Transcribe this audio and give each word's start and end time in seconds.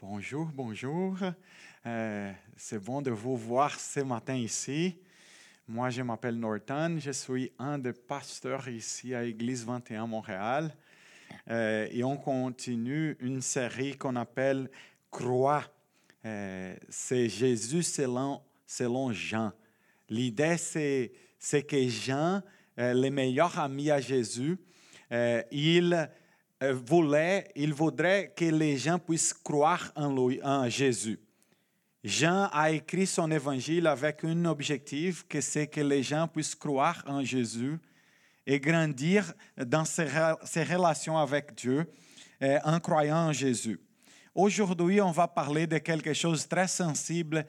Bonjour, 0.00 0.46
bonjour. 0.54 1.16
Euh, 1.84 2.32
c'est 2.56 2.78
bon 2.78 3.02
de 3.02 3.10
vous 3.10 3.36
voir 3.36 3.80
ce 3.80 3.98
matin 3.98 4.36
ici. 4.36 4.96
Moi, 5.66 5.90
je 5.90 6.02
m'appelle 6.02 6.38
Norton, 6.38 6.98
je 7.00 7.10
suis 7.10 7.50
un 7.58 7.80
des 7.80 7.92
pasteurs 7.92 8.68
ici 8.68 9.12
à 9.12 9.24
Église 9.24 9.64
21 9.64 10.06
Montréal. 10.06 10.72
Euh, 11.50 11.88
et 11.90 12.04
on 12.04 12.16
continue 12.16 13.16
une 13.18 13.42
série 13.42 13.96
qu'on 13.96 14.14
appelle 14.14 14.70
Croix. 15.10 15.64
Euh, 16.24 16.76
c'est 16.88 17.28
Jésus 17.28 17.82
selon, 17.82 18.40
selon 18.68 19.12
Jean. 19.12 19.50
L'idée, 20.08 20.58
c'est, 20.58 21.10
c'est 21.40 21.64
que 21.64 21.88
Jean, 21.88 22.40
le 22.76 23.08
meilleur 23.08 23.58
ami 23.58 23.90
à 23.90 24.00
Jésus, 24.00 24.58
il 25.10 26.08
voulait, 26.60 27.50
il 27.54 27.72
voudrait 27.72 28.32
que 28.36 28.44
les 28.44 28.76
gens 28.76 28.98
puissent 28.98 29.32
croire 29.32 29.92
en, 29.94 30.12
lui, 30.14 30.40
en 30.42 30.68
Jésus. 30.68 31.18
Jean 32.02 32.48
a 32.52 32.70
écrit 32.70 33.06
son 33.06 33.30
évangile 33.30 33.86
avec 33.86 34.24
un 34.24 34.44
objectif, 34.44 35.26
que 35.28 35.40
c'est 35.40 35.66
que 35.66 35.80
les 35.80 36.02
gens 36.02 36.28
puissent 36.28 36.54
croire 36.54 37.02
en 37.06 37.22
Jésus 37.22 37.78
et 38.46 38.58
grandir 38.60 39.32
dans 39.56 39.84
ses, 39.84 40.04
relations 40.64 41.18
avec 41.18 41.54
Dieu 41.54 41.86
euh, 42.42 42.58
en 42.64 42.80
croyant 42.80 43.28
en 43.28 43.32
Jésus. 43.32 43.80
Aujourd'hui, 44.34 45.00
on 45.00 45.10
va 45.10 45.28
parler 45.28 45.66
de 45.66 45.78
quelque 45.78 46.14
chose 46.14 46.44
de 46.44 46.48
très 46.48 46.68
sensible 46.68 47.46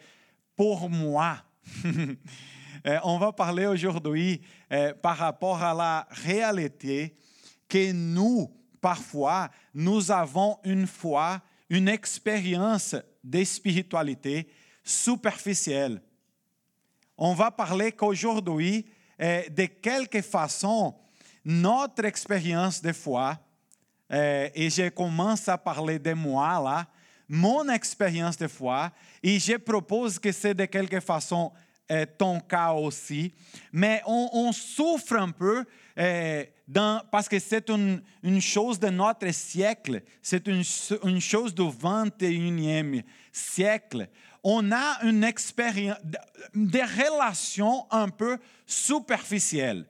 pour 0.56 0.90
moi. 0.90 1.38
Euh, 2.88 2.98
on 3.04 3.20
va 3.20 3.34
parler 3.34 3.66
aujourd'hui 3.66 4.42
par 5.02 5.18
rapport 5.18 5.62
à 5.62 5.74
la 5.74 6.08
réalité 6.12 7.14
que 7.68 7.92
nous, 7.92 8.50
parfois, 8.82 9.50
nous 9.74 10.12
avons 10.12 10.60
une 10.64 10.88
foi, 10.88 11.42
une 11.70 11.88
expérience 11.88 12.96
de 13.24 13.44
spiritualité 13.44 14.50
superficielle. 14.84 16.02
On 17.18 17.34
va 17.34 17.52
parler 17.52 17.92
qu'aujourd'hui, 17.92 18.86
eh, 19.20 19.50
de 19.50 19.66
quelque 19.66 20.22
façon, 20.22 20.96
notre 21.44 22.06
expérience 22.06 22.82
de 22.82 22.94
foi, 22.94 23.38
eh, 24.10 24.52
et 24.56 24.70
je 24.70 24.90
commence 24.90 25.48
à 25.50 25.58
parler 25.58 26.00
de 26.00 26.14
moi 26.14 26.62
là, 26.62 26.88
mon 27.28 27.70
expérience 27.70 28.38
de 28.38 28.48
foi, 28.48 28.92
et 29.22 29.38
je 29.38 29.58
propose 29.58 30.18
que 30.18 30.32
c'est 30.32 30.56
de 30.56 30.66
quelque 30.66 31.00
façon 31.00 31.52
eh, 31.90 32.06
ton 32.06 32.40
cas 32.40 32.74
aussi, 32.74 33.34
mais 33.72 34.02
on, 34.06 34.52
souffre 34.52 35.16
un 35.16 35.32
peu 35.32 35.66
dans, 36.68 37.02
parce 37.12 37.28
que 37.28 37.40
c'est 37.40 37.70
une, 37.70 38.02
chose 38.40 38.80
de 38.80 38.90
notre 38.90 39.32
siècle, 39.32 40.04
c'est 40.22 40.48
une, 40.48 40.64
chose 41.20 41.54
du 41.54 41.64
21e 41.64 43.04
siècle. 43.32 44.08
On 44.44 44.72
a 44.72 45.04
une 45.04 45.24
expérience, 45.24 45.98
des 46.54 46.84
relations 46.84 47.86
un 47.92 48.08
peu 48.10 48.38
superficielles. 48.66 49.86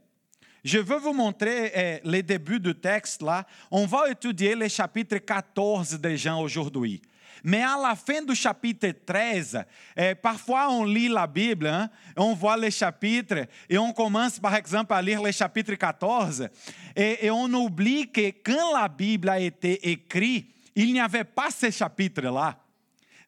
Je 0.63 0.79
veux 0.79 0.97
vous 0.97 1.13
montrer 1.13 1.71
eh, 1.73 1.99
les 2.03 2.23
débuts 2.23 2.59
du 2.59 2.75
texte 2.75 3.21
là. 3.21 3.45
On 3.71 3.85
va 3.85 4.09
étudier 4.09 4.55
le 4.55 4.67
chapitre 4.67 5.17
14 5.17 5.99
de 5.99 6.15
Jean 6.15 6.41
aujourd'hui. 6.41 7.01
Mais 7.43 7.61
à 7.61 7.77
la 7.81 7.95
fin 7.95 8.21
du 8.21 8.35
chapitre 8.35 8.89
13, 9.05 9.63
eh, 9.95 10.15
parfois 10.15 10.69
on 10.69 10.83
lit 10.83 11.07
la 11.07 11.27
Bible, 11.27 11.89
on 12.15 12.33
voit 12.33 12.57
les 12.57 12.71
chapitres 12.71 13.45
et 13.69 13.77
on 13.77 13.93
commence 13.93 14.39
par 14.39 14.55
exemple 14.55 14.93
à 14.93 15.01
lire 15.01 15.21
le 15.21 15.31
chapitre 15.31 15.75
14 15.75 16.49
et, 16.95 17.25
et 17.25 17.31
on 17.31 17.45
oublie 17.53 18.09
que 18.11 18.31
quand 18.43 18.73
la 18.77 18.87
Bible 18.87 19.29
a 19.29 19.39
été 19.39 19.89
écrite, 19.89 20.53
il 20.75 20.93
n'y 20.93 20.99
avait 20.99 21.23
pas 21.23 21.49
ce 21.49 21.69
chapitre-là. 21.69 22.57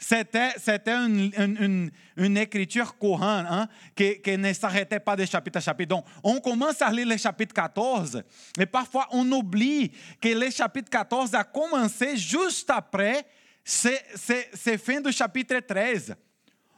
C'était, 0.03 0.53
c'était 0.57 0.95
une, 0.95 1.31
une, 1.37 1.91
une, 2.17 2.37
écriture 2.37 2.97
courante 2.97 3.45
hein, 3.47 3.67
qui, 3.95 4.19
qui, 4.19 4.35
ne 4.35 4.51
s'arrêtait 4.51 4.99
pas 4.99 5.15
de 5.15 5.25
chapitre 5.25 5.59
à 5.59 5.61
chapitre. 5.61 5.89
Donc, 5.89 6.05
on 6.23 6.39
commence 6.39 6.81
à 6.81 6.89
lire 6.89 7.07
le 7.07 7.17
chapitre 7.17 7.53
14 7.53 8.23
et 8.57 8.65
parfois 8.65 9.07
on 9.11 9.31
oublie 9.31 9.91
que 10.19 10.29
le 10.29 10.49
chapitre 10.49 10.89
14 10.89 11.35
a 11.35 11.43
commencé 11.43 12.17
juste 12.17 12.71
après 12.71 13.23
c'est 13.63 14.77
fin 14.77 15.01
du 15.01 15.11
chapitre 15.11 15.59
13. 15.59 16.15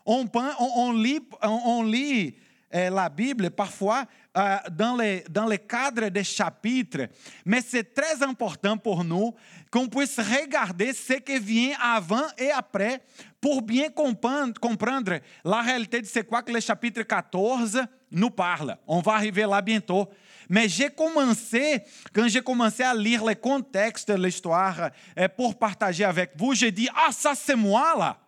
On, 0.05 0.25
on, 0.33 0.71
on 0.75 0.91
lit, 0.91 1.21
on, 1.41 1.61
on 1.65 1.83
lit 1.83 2.35
eh, 2.75 2.89
la 2.89 3.07
Bible 3.07 3.51
parfois 3.51 4.03
euh, 4.35 4.57
dans, 4.71 4.95
les, 4.97 5.23
dans 5.29 5.45
le 5.45 5.57
cadre 5.57 6.09
des 6.09 6.23
chapitres, 6.23 7.07
mais 7.45 7.61
c'est 7.61 7.93
très 7.93 8.23
important 8.23 8.77
pour 8.77 9.03
nous 9.03 9.31
qu'on 9.69 9.87
puisse 9.87 10.17
regarder 10.17 10.91
ce 10.91 11.13
qui 11.13 11.37
vient 11.37 11.75
avant 11.79 12.25
et 12.35 12.49
après 12.49 13.03
pour 13.39 13.61
bien 13.61 13.89
comprendre, 13.91 15.19
la 15.45 15.61
réalité 15.61 16.01
de 16.01 16.07
c'est 16.07 16.23
quoi 16.23 16.41
que 16.41 16.51
le 16.51 16.61
chapitre 16.61 17.03
14 17.03 17.79
nous 18.09 18.31
parle. 18.31 18.75
On 18.87 19.01
va 19.01 19.13
arriver 19.13 19.43
là 19.43 19.61
bientôt. 19.61 20.09
Mais 20.53 20.69
j'ai 20.69 20.91
commencé, 20.91 21.81
quand 22.13 22.27
j'ai 22.27 22.43
commencé 22.43 22.83
à 22.83 22.93
lire 22.93 23.25
le 23.25 23.33
contexte 23.33 24.11
de 24.11 24.23
l'histoire 24.23 24.91
eh, 25.17 25.27
pour 25.27 25.57
partager 25.57 26.03
avec 26.03 26.33
vous, 26.35 26.53
j'ai 26.53 26.71
dit, 26.71 26.87
ah, 26.95 27.11
ça 27.11 27.33
c'est 27.33 27.55
moi 27.55 27.95
là. 27.97 28.19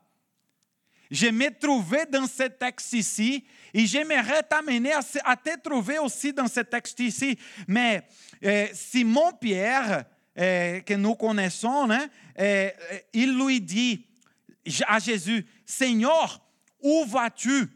Je 1.11 1.27
me 1.27 1.55
trouvais 1.55 2.07
dans 2.07 2.25
ce 2.25 2.47
texte 2.47 2.93
ici 2.93 3.45
et 3.71 3.85
j'aimerais 3.85 4.41
t'amener 4.41 4.93
à, 4.93 5.01
à, 5.23 5.35
te 5.35 5.55
trouver 5.59 5.99
aussi 5.99 6.33
dans 6.33 6.47
ce 6.47 6.61
texte 6.61 6.99
ici. 6.99 7.37
Mais 7.67 8.01
eh, 8.41 8.71
Simon 8.73 9.31
Pierre, 9.39 10.05
eh, 10.35 10.81
que 10.83 10.95
nous 10.95 11.13
connaissons, 11.13 11.91
hein, 11.91 12.07
eh, 12.35 12.71
il 13.13 13.37
lui 13.37 13.61
dit 13.61 14.03
à 14.87 14.97
Jésus, 14.97 15.45
Seigneur, 15.63 16.41
où 16.81 17.05
vas-tu? 17.05 17.69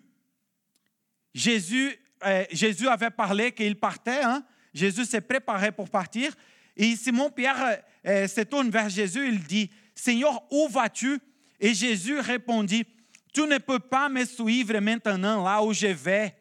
Jésus 1.35 1.99
euh, 2.25 2.45
Jésus 2.51 2.87
avait 2.87 3.09
parlé 3.09 3.51
qu'il 3.51 3.79
partait. 3.79 4.23
Hein? 4.23 4.43
Jésus 4.73 5.05
s'est 5.05 5.21
préparé 5.21 5.71
pour 5.71 5.89
partir. 5.89 6.33
Et 6.75 6.95
Simon 6.95 7.29
Pierre 7.29 7.81
euh, 8.05 8.27
se 8.27 8.41
tourne 8.41 8.69
vers 8.69 8.89
Jésus. 8.89 9.27
Il 9.27 9.43
dit, 9.43 9.69
Seigneur, 9.95 10.43
où 10.51 10.67
vas-tu? 10.69 11.19
Et 11.59 11.73
Jésus 11.73 12.19
répondit, 12.19 12.85
tu 13.33 13.41
ne 13.41 13.57
peux 13.57 13.79
pas 13.79 14.09
me 14.09 14.23
suivre 14.25 14.79
maintenant 14.79 15.43
là 15.43 15.61
où 15.61 15.73
je 15.73 15.87
vais. 15.87 16.35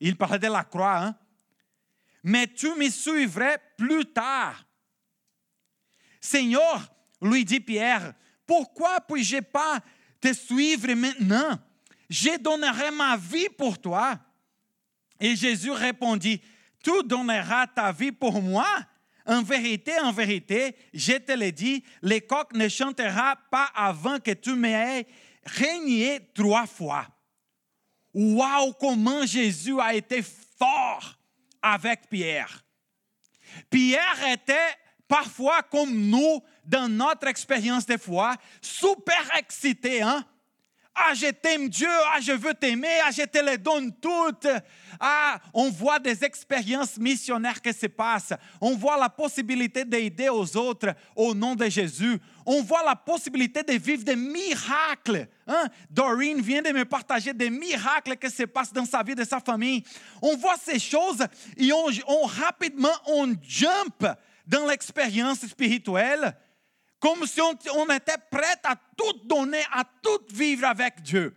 Il 0.00 0.16
parlait 0.16 0.38
de 0.38 0.46
la 0.46 0.64
croix. 0.64 0.98
Hein? 0.98 1.16
Mais 2.22 2.46
tu 2.46 2.74
me 2.74 2.88
suivrais 2.88 3.58
plus 3.76 4.04
tard. 4.06 4.64
Seigneur, 6.20 6.92
lui 7.20 7.44
dit 7.44 7.60
Pierre, 7.60 8.14
pourquoi 8.46 9.00
puis-je 9.00 9.40
pas 9.40 9.80
te 10.20 10.32
suivre 10.32 10.92
maintenant? 10.94 11.58
Je 12.08 12.38
donnerai 12.38 12.90
ma 12.90 13.16
vie 13.16 13.48
pour 13.50 13.78
toi. 13.78 14.18
Et 15.20 15.36
Jésus 15.36 15.70
répondit, 15.70 16.40
tu 16.82 17.02
donneras 17.04 17.66
ta 17.66 17.92
vie 17.92 18.12
pour 18.12 18.40
moi 18.40 18.68
En 19.26 19.42
vérité, 19.42 19.92
en 20.00 20.12
vérité, 20.12 20.74
je 20.94 21.14
te 21.14 21.32
le 21.32 21.52
dis, 21.52 21.84
le 22.02 22.18
coq 22.20 22.52
ne 22.54 22.68
chantera 22.68 23.36
pas 23.50 23.70
avant 23.74 24.18
que 24.18 24.30
tu 24.30 24.54
m'aies 24.54 25.06
régné 25.44 26.20
trois 26.34 26.66
fois. 26.66 27.06
Waouh, 28.14 28.72
comment 28.74 29.26
Jésus 29.26 29.78
a 29.80 29.94
été 29.94 30.22
fort 30.22 31.18
avec 31.60 32.08
Pierre. 32.08 32.64
Pierre 33.70 34.32
était 34.32 34.74
parfois 35.06 35.62
comme 35.62 35.94
nous 35.94 36.42
dans 36.64 36.88
notre 36.88 37.28
expérience 37.28 37.86
de 37.86 37.96
foi, 37.96 38.34
super 38.60 39.30
excité, 39.36 40.02
hein? 40.02 40.24
Ah, 41.00 41.14
je 41.14 41.30
t'aime 41.30 41.68
Dieu, 41.68 41.88
ah, 42.12 42.18
je 42.20 42.32
veux 42.32 42.54
t'aimer, 42.54 43.00
ah, 43.04 43.10
je 43.10 43.22
te 43.22 43.38
les 43.38 43.56
donne 43.56 43.92
toutes. 44.00 44.48
Ah, 44.98 45.38
on 45.54 45.70
voit 45.70 46.00
des 46.00 46.24
expériences 46.24 46.96
missionnaires 46.96 47.60
qui 47.62 47.72
se 47.72 47.86
passent. 47.86 48.32
On 48.60 48.74
voit 48.74 48.98
la 48.98 49.08
possibilité 49.08 49.84
d'aider 49.84 50.28
aux 50.28 50.56
autres 50.56 50.94
au 51.14 51.34
nom 51.34 51.54
de 51.54 51.68
Jésus. 51.68 52.18
On 52.44 52.62
voit 52.62 52.82
la 52.82 52.96
possibilité 52.96 53.62
de 53.62 53.74
vivre 53.74 54.02
des 54.02 54.16
miracles. 54.16 55.28
Hein? 55.46 55.68
Doreen 55.88 56.40
vient 56.40 56.62
de 56.62 56.70
me 56.70 56.84
partager 56.84 57.32
des 57.32 57.50
miracles 57.50 58.16
qui 58.16 58.30
se 58.30 58.42
passent 58.44 58.72
dans 58.72 58.86
sa 58.86 59.02
vie, 59.04 59.14
de 59.14 59.24
sa 59.24 59.38
famille. 59.38 59.84
On 60.20 60.36
voit 60.36 60.56
ces 60.56 60.80
choses 60.80 61.24
et 61.56 61.72
on, 61.72 61.86
on 62.08 62.26
rapidement, 62.26 62.96
on 63.06 63.34
jump 63.42 64.04
dans 64.46 64.66
l'expérience 64.66 65.46
spirituelle 65.46 66.34
comme 67.00 67.26
si 67.26 67.40
on, 67.40 67.88
était 67.90 68.18
prêt 68.30 68.56
à 68.64 68.74
tout 68.96 69.12
donner, 69.24 69.62
à 69.72 69.84
tout 70.02 70.20
vivre 70.32 70.66
avec 70.66 71.00
Dieu. 71.02 71.34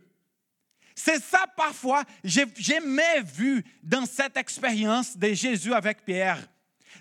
C'est 0.96 1.22
ça 1.22 1.46
parfois, 1.56 2.04
j'ai 2.24 2.46
jamais 2.58 3.22
vu 3.22 3.64
dans 3.82 4.06
cette 4.06 4.38
expérience 4.38 5.18
de 5.18 5.34
Jésus 5.34 5.74
avec 5.74 6.04
Pierre. 6.04 6.40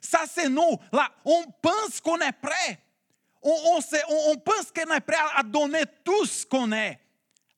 Ça, 0.00 0.20
c'est 0.32 0.48
nous. 0.48 0.78
Là, 0.92 1.10
on 1.24 1.44
pense 1.60 2.00
qu'on 2.00 2.18
est 2.18 2.32
prêt. 2.32 2.78
On, 3.42 3.80
pense 4.36 4.70
qu'on 4.70 4.94
est 4.94 5.00
prêt 5.00 5.16
à 5.34 5.42
donner 5.42 5.82
tout 6.04 6.26
ce 6.26 6.44
qu'on 6.44 6.70
est 6.72 6.98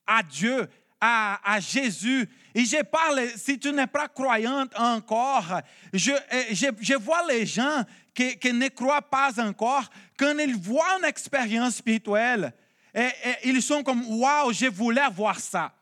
à 0.07 0.23
Dieu, 0.23 0.67
à, 0.99 1.59
Jésus. 1.59 2.29
Et 2.55 2.63
je 2.63 2.81
parle, 2.83 3.27
si 3.35 3.59
tu 3.59 3.71
n'es 3.73 3.87
pas 3.87 4.07
croyante 4.07 4.71
encore, 4.77 5.61
je, 5.91 6.13
je 6.51 6.95
vois 6.95 7.25
les 7.27 7.45
gens 7.45 7.83
qui, 8.13 8.53
ne 8.53 8.67
croient 8.69 9.01
pas 9.01 9.31
encore, 9.41 9.89
quand 10.17 10.37
ils 10.37 10.55
voient 10.55 10.97
une 10.99 11.05
expérience 11.05 11.75
spirituelle, 11.75 12.53
et, 12.93 13.09
ils 13.43 13.61
sont 13.61 13.83
comme 13.83 14.05
Waouh, 14.07 14.53
je 14.53 14.67
voulais 14.67 15.09
voir 15.11 15.39
ça. 15.39 15.73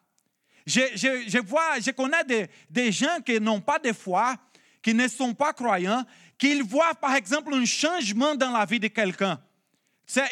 Je, 0.66 1.40
vois, 1.40 1.80
je 1.80 1.92
connais 1.92 2.48
des, 2.70 2.92
gens 2.92 3.20
qui 3.26 3.40
n'ont 3.40 3.60
pas 3.60 3.80
de 3.80 3.92
foi, 3.92 4.36
qui 4.82 4.94
ne 4.94 5.08
sont 5.08 5.34
pas 5.34 5.54
croyants, 5.54 6.06
qui 6.38 6.62
voient 6.62 6.96
par 6.96 7.16
exemple 7.16 7.54
un 7.54 7.66
changement 7.66 8.36
dans 8.36 8.52
la 8.52 8.66
vie 8.66 8.80
de 8.80 8.88
quelqu'un. 8.88 9.40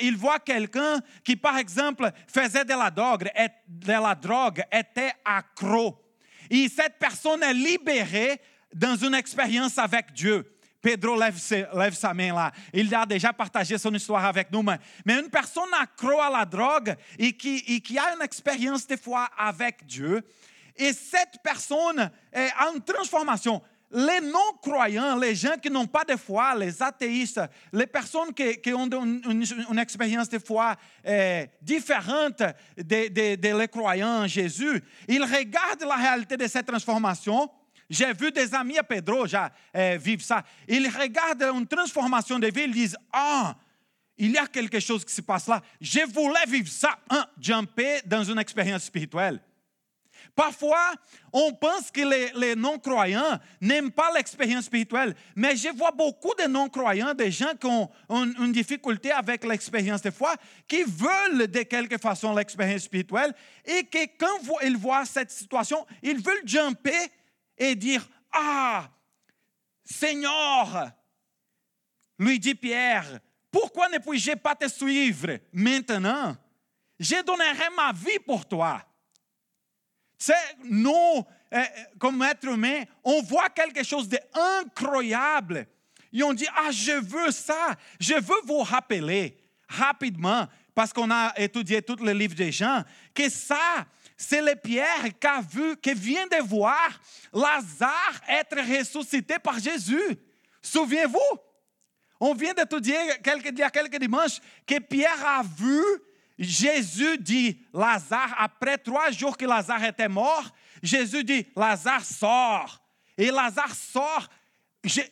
Ils 0.01 0.15
voient 0.15 0.39
quelqu'un 0.39 0.99
qui, 1.23 1.35
par 1.35 1.57
exemple, 1.57 2.11
faisait 2.27 2.65
de 2.65 2.73
la 2.73 2.91
drogue, 2.91 3.29
de 3.67 3.91
la 3.91 4.15
drogue 4.15 4.63
était 4.71 5.13
accro. 5.23 6.01
Et 6.49 6.67
cette 6.67 6.97
personne 6.97 7.43
est 7.43 7.53
libérée 7.53 8.41
dans 8.73 8.95
une 8.95 9.13
expérience 9.13 9.77
avec 9.77 10.11
Dieu. 10.13 10.58
Pedro 10.81 11.17
lève, 11.17 11.37
sa 11.93 12.13
main 12.13 12.33
là. 12.33 12.51
Il 12.73 12.93
a 12.93 13.05
déjà 13.05 13.33
partagé 13.33 13.77
son 13.77 13.93
histoire 13.93 14.23
avec 14.25 14.51
nous. 14.51 14.63
Mais, 14.63 15.19
une 15.19 15.29
personne 15.29 15.69
accro 15.79 16.19
à 16.19 16.29
la 16.29 16.45
drogue 16.45 16.95
et 17.17 17.33
qui, 17.33 17.97
a 17.97 18.15
une 18.15 18.21
expérience 18.21 18.87
de 18.87 18.95
foi 18.95 19.27
avec 19.37 19.85
Dieu, 19.85 20.21
et 20.75 20.93
cette 20.93 21.39
personne 21.43 22.09
a 22.33 22.71
une 22.73 22.81
transformation. 22.81 23.61
Les 23.91 24.21
non-croyants, 24.21 25.17
les 25.17 25.33
gens 25.33 25.57
qui 25.59 25.71
n'ont 25.71 25.87
pas 25.87 26.03
de 26.05 26.15
foi, 26.15 26.53
les 26.55 26.81
athéistes, 26.81 27.41
les 27.73 27.87
personnes 27.87 28.31
qui, 28.33 28.71
ont 28.71 28.87
une, 28.87 29.79
expérience 29.79 30.29
de 30.29 30.37
foi 30.37 30.75
euh, 31.07 31.45
différente 31.59 32.43
des 32.77 33.09
de, 33.09 33.57
les 33.57 33.67
croyants 33.67 34.23
en 34.23 34.27
Jésus, 34.27 34.83
ils 35.07 35.23
regardent 35.23 35.85
la 35.85 35.95
réalité 35.95 36.37
de 36.37 36.45
cette 36.45 36.67
transformation 36.67 37.49
j'ai 37.89 38.13
vu 38.13 38.31
des 38.31 38.53
amis 38.53 38.77
à 38.77 38.83
Pedro 38.83 39.25
já 39.25 39.51
euh, 39.75 39.97
vivre 39.99 40.21
ça. 40.21 40.43
Ils 40.67 40.87
regardent 40.87 41.43
une 41.43 41.67
transformation 41.67 42.37
de 42.37 42.47
vie, 42.47 42.63
ils 42.65 42.71
disent 42.71 42.97
Ah, 43.11 43.55
il 44.17 44.31
y 44.31 44.37
a 44.37 44.45
quelque 44.45 44.79
chose 44.79 45.03
qui 45.03 45.13
se 45.13 45.21
passe 45.21 45.47
là. 45.47 45.61
Je 45.81 46.01
voulais 46.11 46.45
vivre 46.47 46.69
ça. 46.69 46.99
Hein, 47.09 47.25
jumper 47.39 48.01
dans 48.05 48.23
une 48.23 48.37
expérience 48.37 48.83
spirituelle. 48.83 49.41
Parfois, 50.35 50.93
on 51.33 51.53
pense 51.53 51.89
que 51.89 52.01
les, 52.37 52.55
non-croyants 52.55 53.39
n'aiment 53.61 53.91
pas 53.91 54.11
l'expérience 54.13 54.65
spirituelle, 54.65 55.15
mais 55.35 55.55
je 55.55 55.69
vois 55.69 55.91
beaucoup 55.91 56.33
de 56.37 56.47
non-croyants, 56.47 57.13
des 57.13 57.31
gens 57.31 57.53
qui 57.59 57.67
ont 57.67 57.89
une, 58.09 58.35
une 58.39 58.51
difficulté 58.51 59.11
avec 59.11 59.45
l'expérience 59.45 60.01
de 60.01 60.11
foi, 60.11 60.35
qui 60.67 60.83
veulent 60.83 61.47
de 61.47 61.63
quelque 61.63 61.97
façon 61.97 62.35
l'expérience 62.35 62.83
spirituelle 62.83 63.33
et 63.65 63.83
que 63.85 64.05
quand 64.17 64.57
ils 64.63 64.77
voient 64.77 65.05
cette 65.05 65.31
situation, 65.31 65.85
ils 66.03 66.21
veulent 66.21 66.43
jumper 66.45 67.09
et 67.59 67.75
dire, 67.75 68.07
ah, 68.31 68.89
Seigneur, 69.83 70.91
lui 72.17 72.39
dit 72.39 72.55
Pierre, 72.55 73.19
pourquoi 73.51 73.89
ne 73.89 73.97
puis-je 73.97 74.31
pas 74.33 74.55
te 74.55 74.67
suivre 74.67 75.37
maintenant? 75.51 76.35
Je 76.99 77.23
donnerai 77.23 77.69
ma 77.75 77.91
vie 77.91 78.19
pour 78.25 78.47
toi. 78.47 78.81
C'est 80.17 80.33
nous, 80.63 81.25
euh, 81.53 81.63
comme 81.97 82.21
être 82.23 82.45
humain, 82.45 82.83
on 83.03 83.21
voit 83.21 83.49
quelque 83.49 83.83
chose 83.83 84.09
d'incroyable. 84.09 85.65
Et 86.11 86.23
on 86.23 86.33
dit, 86.33 86.47
ah, 86.55 86.71
je 86.71 86.91
veux 86.91 87.31
ça. 87.31 87.75
Je 87.99 88.15
veux 88.15 88.41
vous 88.45 88.63
rappeler 88.63 89.37
rapidement, 89.67 90.47
parce 90.75 90.91
qu'on 90.91 91.11
a 91.11 91.33
étudié 91.37 91.81
tous 91.81 92.03
les 92.03 92.13
livres 92.13 92.35
des 92.35 92.51
gens, 92.51 92.83
que 93.13 93.29
ça, 93.29 93.85
le 93.85 93.85
Pierre 94.61 95.03
qui 95.19 95.27
a 95.27 95.41
vu, 95.41 95.77
qui 95.77 95.93
vient 95.93 96.27
de 96.27 96.43
voir 96.43 96.89
Lazare 97.33 98.21
être 98.27 98.57
ressuscité 98.57 99.39
par 99.39 99.59
Jésus. 99.59 100.17
Souvenez-vous? 100.61 101.39
On 102.19 102.33
vient 102.33 102.53
d'étudier 102.53 102.97
a 102.97 103.69
quelques 103.69 103.97
dimanches 103.97 104.39
que 104.67 104.79
Pierre 104.79 105.25
a 105.25 105.41
vu 105.43 105.81
Jésus 106.37 107.17
dit 107.17 107.59
Lazare, 107.73 108.33
après 108.37 108.77
trois 108.77 109.11
jours 109.11 109.35
que 109.35 109.45
Lazare 109.45 109.83
était 109.83 110.07
mort, 110.07 110.49
Jésus 110.81 111.23
dit 111.23 111.45
Lazare 111.55 112.05
sort. 112.05 112.81
Et 113.17 113.29
Lazare 113.29 113.75
sort. 113.75 114.29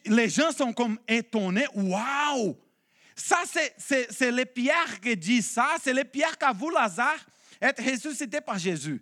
les 0.06 0.30
gens 0.30 0.51
sont 0.51 0.71
comme 0.71 0.98
étonnés. 1.07 1.68
Waouh! 1.74 2.57
Ça, 3.13 3.39
c'est 3.48 4.31
le 4.31 4.45
Pierre 4.45 5.01
qui 5.01 5.18
dit 5.18 5.42
ça. 5.42 5.75
C'est 5.83 5.94
le 5.94 6.06
Pierre 6.06 6.38
qui 6.38 6.45
a 6.45 6.54
vu 6.54 6.71
Lazare 6.74 7.19
être 7.62 7.83
ressuscité 7.83 8.42
par 8.42 8.57
Jésus. 8.57 9.01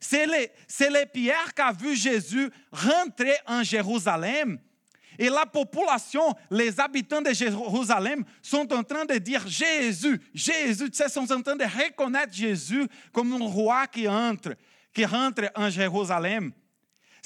C'est 0.00 0.26
le, 0.26 1.04
Pierre 1.06 1.54
qui 1.54 1.62
a 1.62 1.72
vu 1.72 1.94
Jésus 1.96 2.50
rentrer 2.70 3.34
en 3.46 3.62
Jérusalem. 3.62 4.58
Et 5.18 5.30
la 5.30 5.46
population, 5.46 6.34
les 6.50 6.78
habitants 6.78 7.22
de 7.22 7.32
Jérusalem 7.32 8.24
sont 8.42 8.70
en 8.72 8.82
train 8.82 9.06
de 9.06 9.14
dire 9.14 9.46
Jésus, 9.46 10.20
Jésus, 10.34 10.90
tu 10.90 10.96
sais, 10.96 11.08
sont 11.08 11.30
en 11.32 11.40
train 11.40 11.56
de 11.56 11.64
reconnaître 11.64 12.34
Jésus 12.34 12.86
comme 13.12 13.32
un 13.32 13.46
roi 13.46 13.86
qui 13.86 14.06
qui 14.92 15.04
rentre 15.04 15.50
en 15.54 15.70
Jérusalem. 15.70 16.52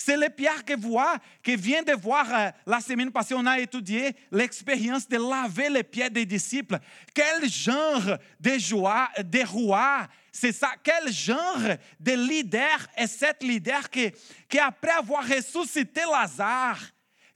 C'est 0.02 0.16
le 0.16 0.30
Pierre 0.30 0.64
qui 0.64 0.72
voit, 0.76 1.18
qui 1.42 1.56
vient 1.56 1.82
de 1.82 1.92
voir 1.92 2.26
euh, 2.32 2.48
la 2.64 2.80
semaine 2.80 3.10
passée, 3.10 3.34
on 3.36 3.44
a 3.44 3.60
étudié 3.60 4.16
l'expérience 4.32 5.06
de 5.06 5.18
laver 5.18 5.68
les 5.68 5.82
pieds 5.82 6.08
des 6.08 6.24
disciples. 6.24 6.78
Quel 7.12 7.46
genre 7.50 8.16
de 8.40 8.58
joie, 8.58 9.10
de 9.22 9.46
roi, 9.46 10.06
c'est 10.32 10.52
ça. 10.52 10.70
Quel 10.82 11.12
genre 11.12 11.76
de 12.00 12.12
leader 12.12 12.88
est 12.96 13.08
cet 13.08 13.42
leader 13.42 13.90
qui, 13.90 14.10
qui 14.48 14.58
après 14.58 14.92
avoir 14.92 15.22
ressuscité 15.22 16.00
Lazare, 16.10 16.80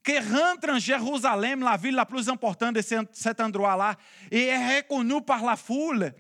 qui 0.03 0.19
rentre 0.19 0.71
en 0.71 0.79
Jérusalem, 0.79 1.61
la 1.61 1.77
ville 1.77 1.95
la 1.95 2.07
plus 2.07 2.31
importante 2.31 2.77
de 2.77 2.83
cet 3.13 3.41
endroit-là, 3.43 3.95
et 4.31 4.47
est 4.47 4.77
reconnu 4.79 5.21
par 5.21 5.45
la 5.45 5.57
foule? 5.57 6.11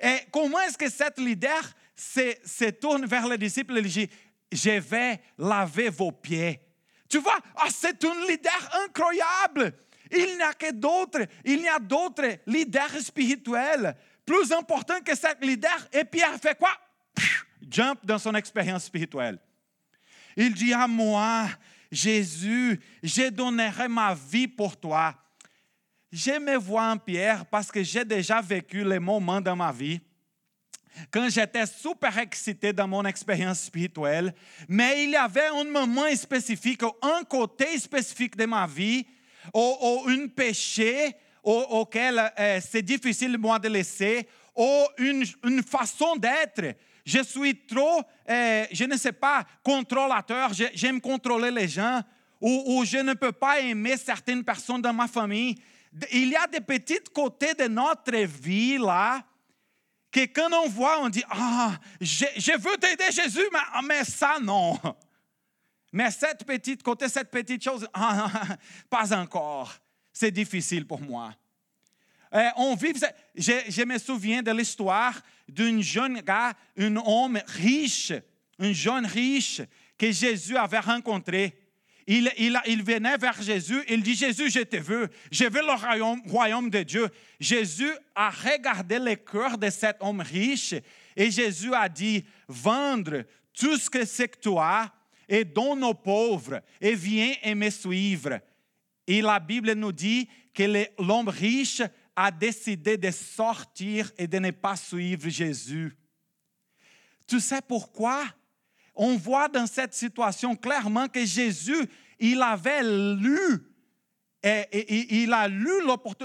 Et 0.00 0.16
comment 0.32 0.58
est-ce 0.58 0.76
que 0.76 0.90
cet 0.90 1.20
leader 1.20 1.62
se, 1.94 2.34
se 2.44 2.70
tourne 2.70 3.06
vers 3.06 3.28
les 3.28 3.38
disciples 3.38 3.78
et 3.78 3.82
dit 3.82 4.10
je 4.50 4.78
vais 4.78 5.20
laver 5.36 5.88
vos 5.90 6.12
pieds. 6.12 6.60
Tu 7.08 7.18
vois, 7.18 7.38
ah, 7.56 7.68
c'est 7.70 8.04
un 8.04 8.26
leader 8.26 8.70
incroyable. 8.84 9.74
Il 10.10 10.36
n'y 10.36 10.42
a 10.42 10.52
que 10.52 10.72
d'autres, 10.72 11.26
il 11.44 11.60
y 11.60 11.68
a 11.68 11.78
d'autres 11.78 12.38
leaders 12.46 12.98
spirituels 13.00 13.94
plus 14.24 14.52
importants 14.52 15.00
que 15.04 15.14
cet 15.16 15.44
leader. 15.44 15.88
Et 15.92 16.04
Pierre 16.04 16.38
fait 16.40 16.56
quoi? 16.56 16.72
Jump 17.68 18.04
dans 18.04 18.18
son 18.18 18.34
expérience 18.34 18.84
spirituelle. 18.84 19.38
Il 20.36 20.54
dit 20.54 20.72
à 20.72 20.86
moi, 20.86 21.48
Jésus, 21.90 22.80
je 23.02 23.30
donnerai 23.30 23.88
ma 23.88 24.14
vie 24.14 24.48
pour 24.48 24.78
toi. 24.78 25.14
Je 26.12 26.38
me 26.38 26.56
vois 26.56 26.90
en 26.90 26.96
Pierre 26.96 27.44
parce 27.46 27.70
que 27.70 27.82
j'ai 27.82 28.04
déjà 28.04 28.40
vécu 28.40 28.84
les 28.84 28.98
moments 28.98 29.40
dans 29.40 29.56
ma 29.56 29.72
vie 29.72 30.00
quand 31.10 31.28
j'étais 31.28 31.66
super 31.66 32.16
excité 32.18 32.72
dans 32.72 32.88
mon 32.88 33.04
expérience 33.04 33.60
spirituelle, 33.60 34.34
mais 34.68 35.04
il 35.04 35.10
y 35.10 35.16
avait 35.16 35.48
un 35.48 35.64
moment 35.64 36.14
spécifique, 36.14 36.82
un 37.02 37.24
côté 37.24 37.78
spécifique 37.78 38.36
de 38.36 38.46
ma 38.46 38.66
vie, 38.66 39.06
ou, 39.54 40.04
un 40.08 40.26
péché 40.28 41.14
auquel 41.42 42.32
euh, 42.38 42.60
c'est 42.66 42.82
difficile 42.82 43.38
moi 43.38 43.58
de 43.58 43.68
laisser, 43.68 44.28
ou 44.54 44.84
une, 44.98 45.24
une 45.44 45.62
façon 45.62 46.16
d'être. 46.16 46.76
Je 47.06 47.22
suis 47.22 47.64
trop, 47.64 48.02
euh, 48.28 48.66
je 48.70 48.84
ne 48.84 48.96
sais 48.96 49.12
pas, 49.12 49.44
contrôlateur, 49.62 50.50
j'aime 50.74 51.00
contrôler 51.00 51.50
les 51.50 51.68
gens, 51.68 52.02
ou, 52.40 52.64
ou 52.66 52.84
je 52.84 52.98
ne 52.98 53.14
peux 53.14 53.32
pas 53.32 53.60
aimer 53.60 53.96
certaines 53.96 54.44
personnes 54.44 54.82
dans 54.82 54.92
ma 54.92 55.08
famille. 55.08 55.54
Il 56.12 56.28
y 56.28 56.36
a 56.36 56.46
des 56.46 56.60
petits 56.60 57.00
côtés 57.14 57.54
de 57.54 57.66
notre 57.66 58.14
vie 58.16 58.76
là 58.76 59.22
que 60.10 60.26
quand 60.26 60.52
on 60.52 60.68
voit, 60.68 61.00
on 61.02 61.08
dit, 61.08 61.24
ah, 61.30 61.78
je, 62.00 62.24
je 62.36 62.58
veux 62.58 62.76
t'aider 62.76 63.10
Jésus, 63.12 63.46
mais, 63.52 63.58
ah, 63.72 63.80
mais, 63.82 64.04
ça 64.04 64.38
non. 64.40 64.78
Mais 65.92 66.10
cette 66.10 66.44
petite 66.44 66.82
côté, 66.82 67.08
cette 67.08 67.30
petite 67.30 67.62
chose, 67.62 67.86
ah, 67.94 68.30
pas 68.90 69.14
encore. 69.14 69.74
C'est 70.12 70.30
difficile 70.30 70.86
pour 70.86 71.00
moi. 71.00 71.34
Euh, 72.34 72.48
on 72.56 72.74
vit, 72.74 72.92
je, 73.34 73.52
je, 73.68 73.82
me 73.84 73.96
souviens 73.98 74.42
de 74.42 74.50
l'histoire 74.50 75.14
d'un 75.48 75.80
jeune 75.80 76.20
gars, 76.20 76.52
un 76.76 76.96
homme 76.96 77.40
riche, 77.46 78.12
un 78.58 78.72
jeune 78.72 79.06
riche 79.06 79.62
que 79.96 80.12
Jésus 80.12 80.56
avait 80.56 80.80
rencontré 80.80 81.58
il, 82.08 82.82
venait 82.82 83.18
vers 83.18 83.40
Jésus, 83.42 83.82
il 83.86 84.02
dit, 84.02 84.14
Jésus, 84.14 84.50
je 84.50 84.60
te 84.60 84.76
veux, 84.76 85.08
je 85.30 85.44
veux 85.44 85.60
le 85.60 86.30
royaume, 86.30 86.70
de 86.70 86.82
Dieu. 86.82 87.08
Jésus 87.38 87.90
a 88.14 88.30
regardé 88.30 88.98
le 88.98 89.14
cœur 89.14 89.58
de 89.58 89.68
cet 89.68 89.98
homme 90.00 90.20
riche 90.20 90.74
et 91.14 91.30
Jésus 91.30 91.74
a 91.74 91.86
dit, 91.88 92.24
vendre 92.48 93.24
tout 93.52 93.76
ce 93.76 93.90
que 93.90 94.06
c'est 94.06 94.28
que 94.28 94.38
tu 94.40 94.56
as 94.56 94.90
et 95.28 95.44
donne 95.44 95.84
aux 95.84 95.94
pauvres 95.94 96.62
et 96.80 96.94
viens 96.94 97.34
et 97.42 97.54
me 97.54 97.68
suivre. 97.68 98.40
Et 99.06 99.20
la 99.20 99.38
Bible 99.38 99.72
nous 99.72 99.92
dit 99.92 100.28
que 100.54 100.86
l'homme 101.02 101.28
riche 101.28 101.82
a 102.16 102.30
décidé 102.30 102.96
de 102.96 103.10
sortir 103.10 104.10
et 104.16 104.26
de 104.26 104.38
ne 104.38 104.50
pas 104.50 104.76
suivre 104.76 105.28
Jésus. 105.28 105.94
Tu 107.26 107.38
sais 107.38 107.60
pourquoi? 107.60 108.24
On 108.98 109.16
voit 109.16 109.48
dans 109.48 109.66
cette 109.66 109.94
situation 109.94 110.56
clairement 110.56 111.08
que 111.08 111.24
Jésus, 111.24 111.88
il 112.18 112.42
avait 112.42 112.82
lu 112.82 113.62
et, 114.42 115.22
il, 115.22 115.32
a 115.32 115.48
lu 115.48 115.70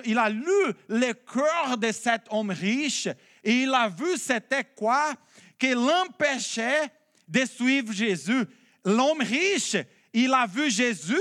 il 0.06 0.18
a 0.18 0.30
lu 0.30 0.74
le 0.88 1.13
cœur 1.13 1.77
de 1.77 1.92
cet 1.92 2.24
homme 2.30 2.50
riche 2.50 3.08
et 3.44 3.62
il 3.62 3.74
a 3.74 3.88
vu 3.89 4.18
c'était 4.18 4.65
quoi 4.75 5.13
que 5.58 5.68
l'empêchait 5.68 6.92
de 7.27 7.46
suivre 7.46 7.94
Jésus. 7.94 8.46
L'homme 8.84 9.22
riche, 9.22 9.77
il 10.12 10.34
a 10.34 10.46
vu 10.46 10.70
Jésus, 10.70 11.15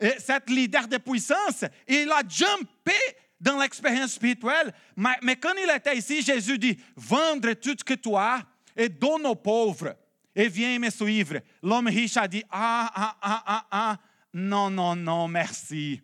et 0.00 0.18
cet 0.18 0.50
leader 0.50 0.88
de 0.88 0.98
puissance, 0.98 1.62
et 1.86 2.02
il 2.02 2.10
a 2.10 2.22
jumpé 2.28 2.92
dans 3.40 3.58
l'expérience 3.58 4.14
spirituelle. 4.14 4.74
Mais, 4.96 5.16
mais 5.22 5.36
quand 5.36 5.52
il 5.62 5.70
était 5.70 5.96
ici, 5.96 6.20
Jésus 6.20 6.58
dit, 6.58 6.76
vendre 6.96 7.52
tout 7.54 7.76
ce 7.78 7.84
que 7.84 7.94
tu 7.94 8.14
as 8.14 8.42
et 8.76 8.88
donne 8.88 9.24
aux 9.26 9.36
pauvres 9.36 9.94
et 10.34 10.48
viens 10.48 10.78
me 10.78 10.90
suivre. 10.90 11.40
L'homme 11.62 11.88
riche 11.88 12.16
a 12.16 12.26
dit, 12.26 12.44
ah, 12.50 12.90
ah, 12.94 13.16
ah, 13.20 13.42
ah, 13.46 13.66
ah, 13.70 13.98
non, 14.32 14.70
non, 14.70 14.96
non, 14.96 15.28
merci. 15.28 16.00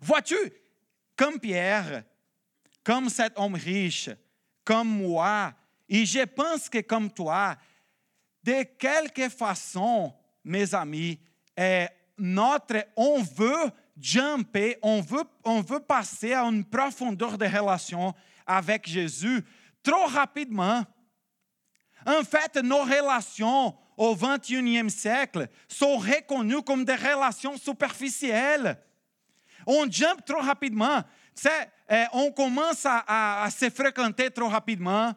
Vois-tu, 0.00 0.36
comme 1.16 1.40
Pierre, 1.40 2.04
comme 2.82 3.08
cet 3.08 3.32
homme 3.36 3.54
riche, 3.54 4.10
comme 4.64 4.88
moi, 4.88 5.52
et 5.88 6.06
je 6.06 6.24
pense 6.24 6.68
que 6.68 6.80
comme 6.80 7.10
toi, 7.10 7.56
de 8.42 8.62
quelque 8.78 9.28
façon, 9.28 10.14
mes 10.44 10.74
amis, 10.74 11.18
eh, 11.56 11.86
notre, 12.18 12.86
on 12.96 13.22
veut 13.22 13.70
jumper, 13.98 14.76
on 14.82 15.00
veut, 15.00 15.24
on 15.44 15.60
veut 15.60 15.80
passer 15.80 16.32
à 16.32 16.42
une 16.42 16.64
profondeur 16.64 17.38
de 17.38 17.46
relation 17.46 18.14
avec 18.46 18.88
Jésus 18.88 19.44
trop 19.82 20.06
rapidement. 20.06 20.84
En 22.06 22.22
fait, 22.22 22.56
nos 22.62 22.82
relations 22.82 23.74
au 23.96 24.14
21e 24.14 24.88
siècle 24.88 25.48
sont 25.68 25.96
reconnues 25.96 26.62
comme 26.62 26.84
des 26.84 26.94
relations 26.94 27.56
superficielles. 27.56 28.78
On 29.66 29.90
jump 29.90 30.24
trop 30.24 30.40
rapidement. 30.40 31.02
Eh, 31.90 32.04
on 32.12 32.30
commence 32.32 32.86
à, 32.86 33.48
se 33.50 33.70
fréquenter 33.70 34.30
trop 34.30 34.48
rapidement. 34.48 35.12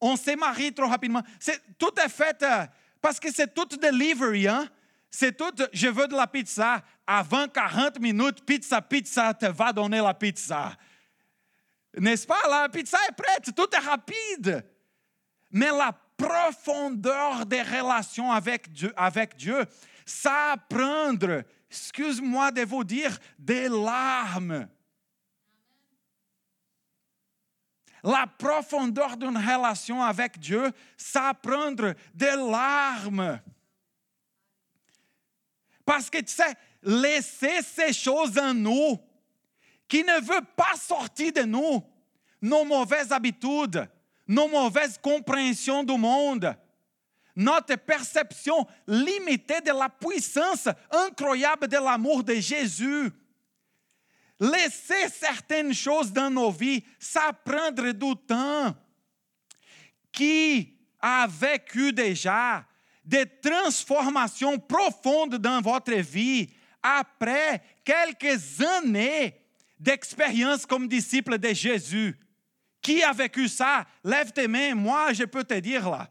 On 0.00 0.16
se 0.16 0.36
marie 0.36 0.72
trop 0.72 0.88
rapidement. 0.88 1.22
C'est, 1.38 1.60
tout 1.78 1.92
est 2.04 2.08
fait 2.08 2.42
euh, 2.42 2.66
parce 3.00 3.20
que 3.20 3.32
c'est 3.32 3.54
tout 3.54 3.66
delivery. 3.76 4.48
Hein? 4.48 4.68
C'est 5.10 5.36
tout, 5.36 5.52
je 5.72 5.88
veux 5.88 6.08
de 6.08 6.16
la 6.16 6.26
pizza. 6.26 6.82
Avant 7.06 7.46
40 7.46 8.00
minutes, 8.00 8.44
pizza, 8.44 8.80
pizza 8.80 9.34
te 9.34 9.46
va 9.46 9.72
donner 9.72 10.00
la 10.00 10.14
pizza. 10.14 10.72
N'est-ce 11.96 12.26
pas? 12.26 12.40
La 12.48 12.68
pizza 12.68 12.98
est 13.08 13.12
prête, 13.12 13.54
tout 13.54 13.68
est 13.72 13.86
rapide. 13.86 14.64
Mais 15.50 15.70
la 15.70 15.92
profondeur 16.22 17.44
des 17.46 17.62
relations 17.62 18.30
avec 18.30 18.72
Dieu, 19.36 19.64
ça 20.06 20.54
prendre, 20.68 21.42
excuse-moi 21.70 22.50
de 22.50 22.62
vous 22.62 22.84
dire, 22.84 23.18
des 23.38 23.68
larmes. 23.68 24.68
La 28.04 28.26
profondeur 28.26 29.16
d'une 29.16 29.36
relation 29.36 30.02
avec 30.02 30.38
Dieu, 30.38 30.72
ça 30.96 31.32
prendre 31.34 31.94
des 32.14 32.36
larmes. 32.36 33.40
Parce 35.84 36.10
que 36.10 36.18
tu 36.18 36.32
sais, 36.32 36.54
laisser 36.82 37.62
ces 37.62 37.92
choses 37.92 38.38
en 38.38 38.54
nous 38.54 38.98
qui 39.88 40.02
ne 40.02 40.20
veut 40.20 40.44
pas 40.56 40.74
sortir 40.76 41.32
de 41.32 41.42
nous, 41.42 41.82
nos 42.40 42.64
mauvaises 42.64 43.12
habitudes, 43.12 43.88
nos 44.26 44.48
mauvaises 44.48 44.98
compréhensions 44.98 45.82
du 45.82 45.96
monde, 45.96 46.54
notre 47.34 47.76
perception 47.76 48.66
limitée 48.86 49.60
de 49.60 49.70
la 49.70 49.88
puissance 49.88 50.68
incroyable 50.90 51.68
de 51.68 51.76
l'amour 51.76 52.22
de 52.22 52.34
Jésus. 52.34 53.10
Laisser 54.38 55.08
certaines 55.08 55.72
choses 55.72 56.12
dans 56.12 56.30
nos 56.30 56.50
vies, 56.50 56.84
ça 56.98 57.32
prendre 57.32 57.92
du 57.92 58.16
temps. 58.26 58.74
Qui 60.10 60.74
a 61.00 61.26
vécu 61.26 61.92
déjà 61.92 62.64
des 63.04 63.24
transformations 63.26 64.58
profondes 64.58 65.36
dans 65.36 65.60
votre 65.60 65.94
vie 65.94 66.50
après 66.82 67.62
quelques 67.84 68.60
années 68.60 69.34
d'expérience 69.78 70.66
comme 70.66 70.86
disciple 70.86 71.38
de 71.38 71.52
Jésus? 71.54 72.16
Qui 72.82 73.02
a 73.02 73.12
vécu 73.12 73.48
ça? 73.48 73.86
Lève 74.02 74.32
tes 74.32 74.48
mains, 74.48 74.74
moi 74.74 75.12
je 75.12 75.24
peux 75.24 75.44
te 75.44 75.54
dire 75.54 75.88
là. 75.88 76.10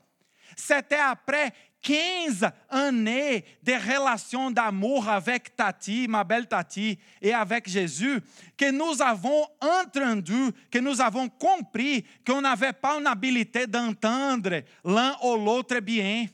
C'était 0.55 0.95
après 0.95 1.53
15 1.81 2.47
années 2.69 3.43
de 3.63 3.73
relations 3.73 4.51
d'amour 4.51 5.09
avec 5.09 5.55
Tati, 5.55 6.07
ma 6.07 6.23
belle 6.23 6.47
Tati, 6.47 6.97
et 7.21 7.33
avec 7.33 7.67
Jésus, 7.67 8.21
que 8.55 8.71
nous 8.71 9.01
avons 9.01 9.45
entendu, 9.59 10.51
que 10.69 10.79
nous 10.79 11.01
avons 11.01 11.27
compris 11.27 12.05
qu'on 12.25 12.41
n'avait 12.41 12.73
pas 12.73 12.99
une 12.99 13.07
habilité 13.07 13.65
d'entendre 13.65 14.61
l'un 14.85 15.17
ou 15.23 15.35
l'autre 15.35 15.79
bien. 15.79 16.27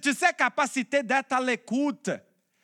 Tu 0.00 0.14
sais, 0.14 0.32
capacité 0.32 1.02
d'être 1.02 1.32
à 1.32 1.40
l'écoute. 1.40 2.10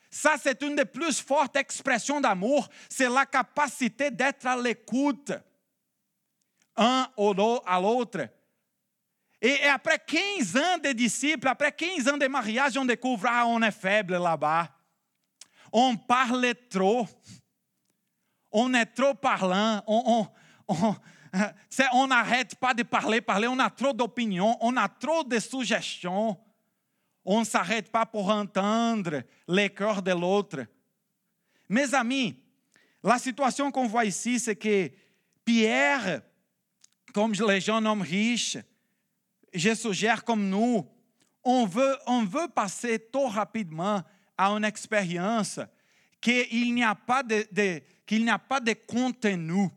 Ça, 0.09 0.35
c'est 0.41 0.61
une 0.61 0.75
des 0.75 0.85
plus 0.85 1.21
fortes 1.21 1.55
expressions 1.57 2.21
d'amour. 2.21 2.69
C'est 2.89 3.09
la 3.09 3.25
capacité 3.25 4.09
d'être 4.09 4.45
à 4.45 4.55
l'écoute. 4.55 5.31
Un 6.75 7.07
ou 7.17 7.33
l'au- 7.33 7.61
à. 7.65 7.81
Et, 9.41 9.49
et 9.49 9.67
après 9.67 9.99
15 10.05 10.55
ans 10.57 10.77
de 10.83 10.91
disciples, 10.91 11.47
après 11.47 11.71
15 11.71 12.07
ans 12.09 12.17
de 12.17 12.27
mariage, 12.27 12.77
on 12.77 12.85
découvre, 12.85 13.25
ah, 13.27 13.45
on 13.47 13.61
est 13.61 13.71
faible 13.71 14.17
là-bas. 14.17 14.69
On 15.73 15.95
parle 15.97 16.53
trop. 16.69 17.07
On 18.51 18.73
est 18.73 18.85
trop 18.85 19.13
parlant. 19.15 19.81
On, 19.87 20.27
on, 20.67 20.75
on, 20.75 20.95
on 21.93 22.07
n'arrête 22.07 22.55
pas 22.55 22.73
de 22.73 22.83
parler, 22.83 23.21
parler. 23.21 23.47
On 23.47 23.57
a 23.59 23.69
trop 23.69 23.93
d'opinions. 23.93 24.57
On 24.61 24.75
a 24.77 24.87
trop 24.87 25.23
de 25.23 25.39
suggestions. 25.39 26.37
On 27.23 27.39
ne 27.39 27.45
s'arrête 27.45 27.91
pas 27.91 28.05
pour 28.05 28.29
entendre 28.29 29.21
les 29.47 29.69
cœurs 29.69 30.01
de 30.01 30.11
l'autre. 30.11 30.65
Mes 31.69 31.93
amis, 31.93 32.35
la 33.03 33.17
situation 33.17 33.71
qu'on 33.71 33.87
voit 33.87 34.05
ici, 34.05 34.39
c'est 34.39 34.55
que 34.55 34.91
Pierre, 35.45 36.21
comme 37.13 37.33
les 37.33 37.61
jeunes 37.61 37.85
hommes 37.87 38.01
riches, 38.01 38.57
je 39.53 39.73
suggère 39.75 40.23
comme 40.23 40.47
nous, 40.49 40.87
on 41.43 41.65
veut, 41.65 41.97
on 42.07 42.23
veut 42.23 42.47
passer 42.47 42.99
trop 43.11 43.27
rapidement 43.27 44.03
à 44.37 44.47
une 44.49 44.63
expérience 44.63 45.59
qu'il 46.19 46.73
n'y 46.73 46.83
a 46.83 46.95
pas 46.95 47.23
de, 47.23 47.45
de- 47.51 47.81
qu'il 48.05 48.23
n'y 48.23 48.29
a 48.29 48.37
pas 48.39 48.59
de 48.59 48.73
contenu, 48.73 49.67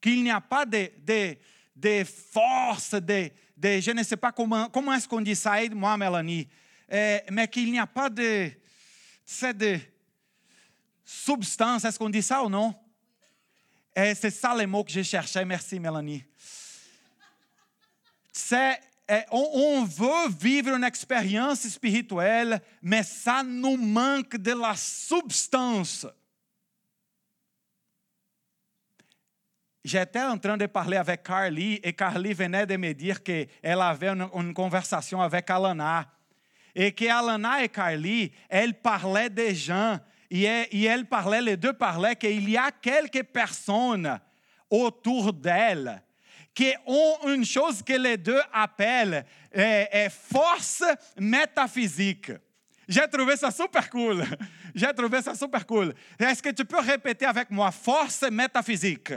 qu'il 0.00 0.22
n'y 0.22 0.30
a 0.30 0.40
pas 0.40 0.66
de, 0.66 0.90
de, 0.98 1.36
de 1.76 2.04
force, 2.04 2.92
de, 2.94 3.30
de- 3.56 3.80
je 3.80 3.90
ne 3.92 4.02
sais 4.02 4.16
pas 4.16 4.32
comment, 4.32 4.68
comment 4.68 4.92
est-ce 4.94 5.06
qu'on 5.08 5.20
dit 5.20 5.36
ça, 5.36 5.62
aide-moi 5.62 5.96
Mélanie, 5.96 6.48
Eh, 6.90 7.20
mais 7.30 7.48
qu'il 7.48 7.70
n'y 7.70 7.78
a 7.78 7.86
pas 7.86 8.10
de, 8.10 8.50
de 9.54 9.78
substance, 11.04 11.84
est-ce 11.84 11.98
qu'on 11.98 12.10
dit 12.10 12.22
ça 12.22 12.42
ou 12.42 12.48
non? 12.48 12.74
Eh, 13.94 14.14
c'est 14.14 14.30
ça 14.30 14.54
le 14.56 14.66
mot 14.66 14.84
que 14.84 14.90
je 14.90 15.02
cherchais, 15.02 15.44
merci 15.44 15.78
Mélanie 15.78 16.24
eh, 19.08 19.24
on, 19.30 19.84
veut 19.84 20.30
vivre 20.40 20.74
une 20.74 20.84
expérience 20.84 21.68
spirituelle, 21.68 22.60
mais 22.80 23.02
ça 23.02 23.42
nous 23.42 23.76
manque 23.76 24.36
de 24.36 24.52
la 24.52 24.74
substance. 24.74 26.06
J'étais 29.84 30.22
en 30.22 30.38
train 30.38 30.56
de 30.56 30.66
parler 30.66 30.96
avec 30.96 31.24
Carly 31.24 31.80
et 31.82 31.92
Carly 31.92 32.32
venait 32.32 32.66
de 32.66 32.76
me 32.76 32.92
dire 32.94 33.22
qu'elle 33.22 33.48
avait 33.62 34.08
une, 34.08 34.54
conversation 34.54 35.20
avec 35.20 35.50
Alana. 35.50 36.06
Et 36.74 36.92
que 36.92 37.04
Alana 37.04 37.64
et 37.64 37.68
Carly, 37.68 38.32
elles 38.48 38.80
parlaient 38.80 39.28
des 39.28 39.54
gens. 39.54 39.98
Et, 40.34 40.84
elles 40.84 41.04
parlaient, 41.04 41.42
les 41.42 41.58
deux 41.58 41.74
parlaient 41.74 42.16
qu'il 42.16 42.48
y 42.48 42.56
a 42.56 42.70
quelques 42.70 43.22
personnes 43.24 44.18
autour 44.70 45.30
d'elles 45.30 46.02
qui 46.54 46.72
ont 46.86 47.28
une 47.28 47.44
chose 47.44 47.82
que 47.82 47.92
les 47.92 48.16
deux 48.16 48.40
appellent 48.50 49.26
eh, 49.52 49.86
eh, 49.92 50.08
force 50.08 50.84
métaphysique. 51.18 52.32
J'ai 52.88 53.06
trouvé 53.08 53.36
ça 53.36 53.50
super 53.50 53.90
cool. 53.90 54.24
J'ai 54.74 54.92
trouvé 54.94 55.20
ça 55.20 55.34
super 55.34 55.66
cool. 55.66 55.94
Est-ce 56.18 56.42
que 56.42 56.50
tu 56.50 56.64
peux 56.64 56.80
répéter 56.80 57.26
avec 57.26 57.50
moi 57.50 57.70
force 57.70 58.22
métaphysique? 58.30 59.12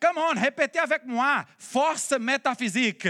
Come 0.00 0.16
on, 0.16 0.40
répétez 0.40 0.78
avec 0.78 1.04
moi. 1.04 1.44
Force 1.58 2.12
métaphysique. 2.18 3.08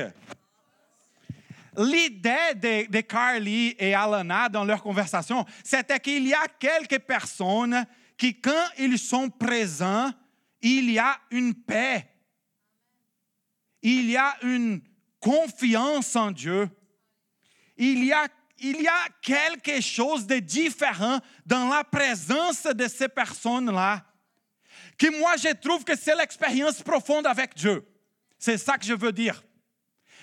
L'idée 1.81 2.87
de, 2.91 3.01
Carly 3.01 3.75
et 3.79 3.95
Alana 3.95 4.51
dans 4.51 4.65
leur 4.65 4.83
conversation, 4.83 5.47
c'était 5.65 5.99
qu'il 5.99 6.27
y 6.27 6.35
a 6.35 6.47
quelques 6.59 6.99
personnes 6.99 7.87
qui, 8.19 8.39
quand 8.39 8.67
ils 8.77 8.99
sont 8.99 9.31
présents, 9.31 10.13
il 10.61 10.91
y 10.91 10.99
a 10.99 11.19
une 11.31 11.55
paix. 11.55 12.07
Il 13.81 14.11
y 14.11 14.17
a 14.19 14.37
une 14.43 14.83
confiance 15.19 16.15
en 16.17 16.31
Dieu. 16.31 16.69
Il 17.79 18.05
y 18.05 18.13
a, 18.13 18.27
il 18.59 18.83
y 18.83 18.89
a 18.89 19.09
quelque 19.23 19.81
chose 19.81 20.27
de 20.27 20.39
différent 20.39 21.19
dans 21.47 21.67
la 21.71 21.83
présence 21.83 22.65
de 22.65 22.89
ces 22.89 23.09
personnes-là, 23.09 24.05
que 24.99 25.19
moi 25.19 25.37
je 25.39 25.55
trouve 25.55 25.83
que 25.83 25.97
c'est 25.97 26.15
l'expérience 26.15 26.83
profonde 26.83 27.27
avec 27.27 27.55
Dieu. 27.55 27.87
C'est 28.39 28.59
ça 28.59 28.77
que 28.77 28.85
je 28.85 28.93
veux 28.93 29.13
dire. 29.13 29.43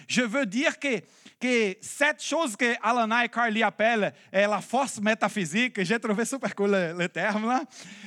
Je 0.08 0.22
veux 0.22 0.46
dire 0.46 0.80
que, 0.80 1.02
que 1.40 1.76
cette 1.82 2.22
chose 2.22 2.56
que 2.56 2.74
Alan 2.82 3.20
et 3.20 3.30
Carly 3.30 3.62
appellent 3.62 4.14
eh, 4.34 4.48
la 4.48 4.60
force 4.62 5.00
métaphysique, 5.00 5.84
j'ai 5.84 6.00
trouvé 6.00 6.26
super 6.26 6.56
cool 6.56 6.72
le, 6.72 6.94
le 6.98 7.10
terme 7.10 7.48
là, 7.48 7.62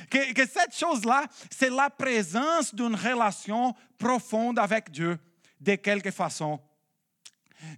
que, 0.09 0.33
que 0.33 0.45
cette 0.45 0.75
chose-là, 0.75 1.25
c'est 1.49 1.69
la 1.69 1.89
présence 1.89 2.75
d'une 2.75 2.95
relation 2.95 3.73
profonde 3.97 4.59
avec 4.59 4.91
Dieu, 4.91 5.17
de 5.59 5.75
quelque 5.75 6.11
façon. 6.11 6.59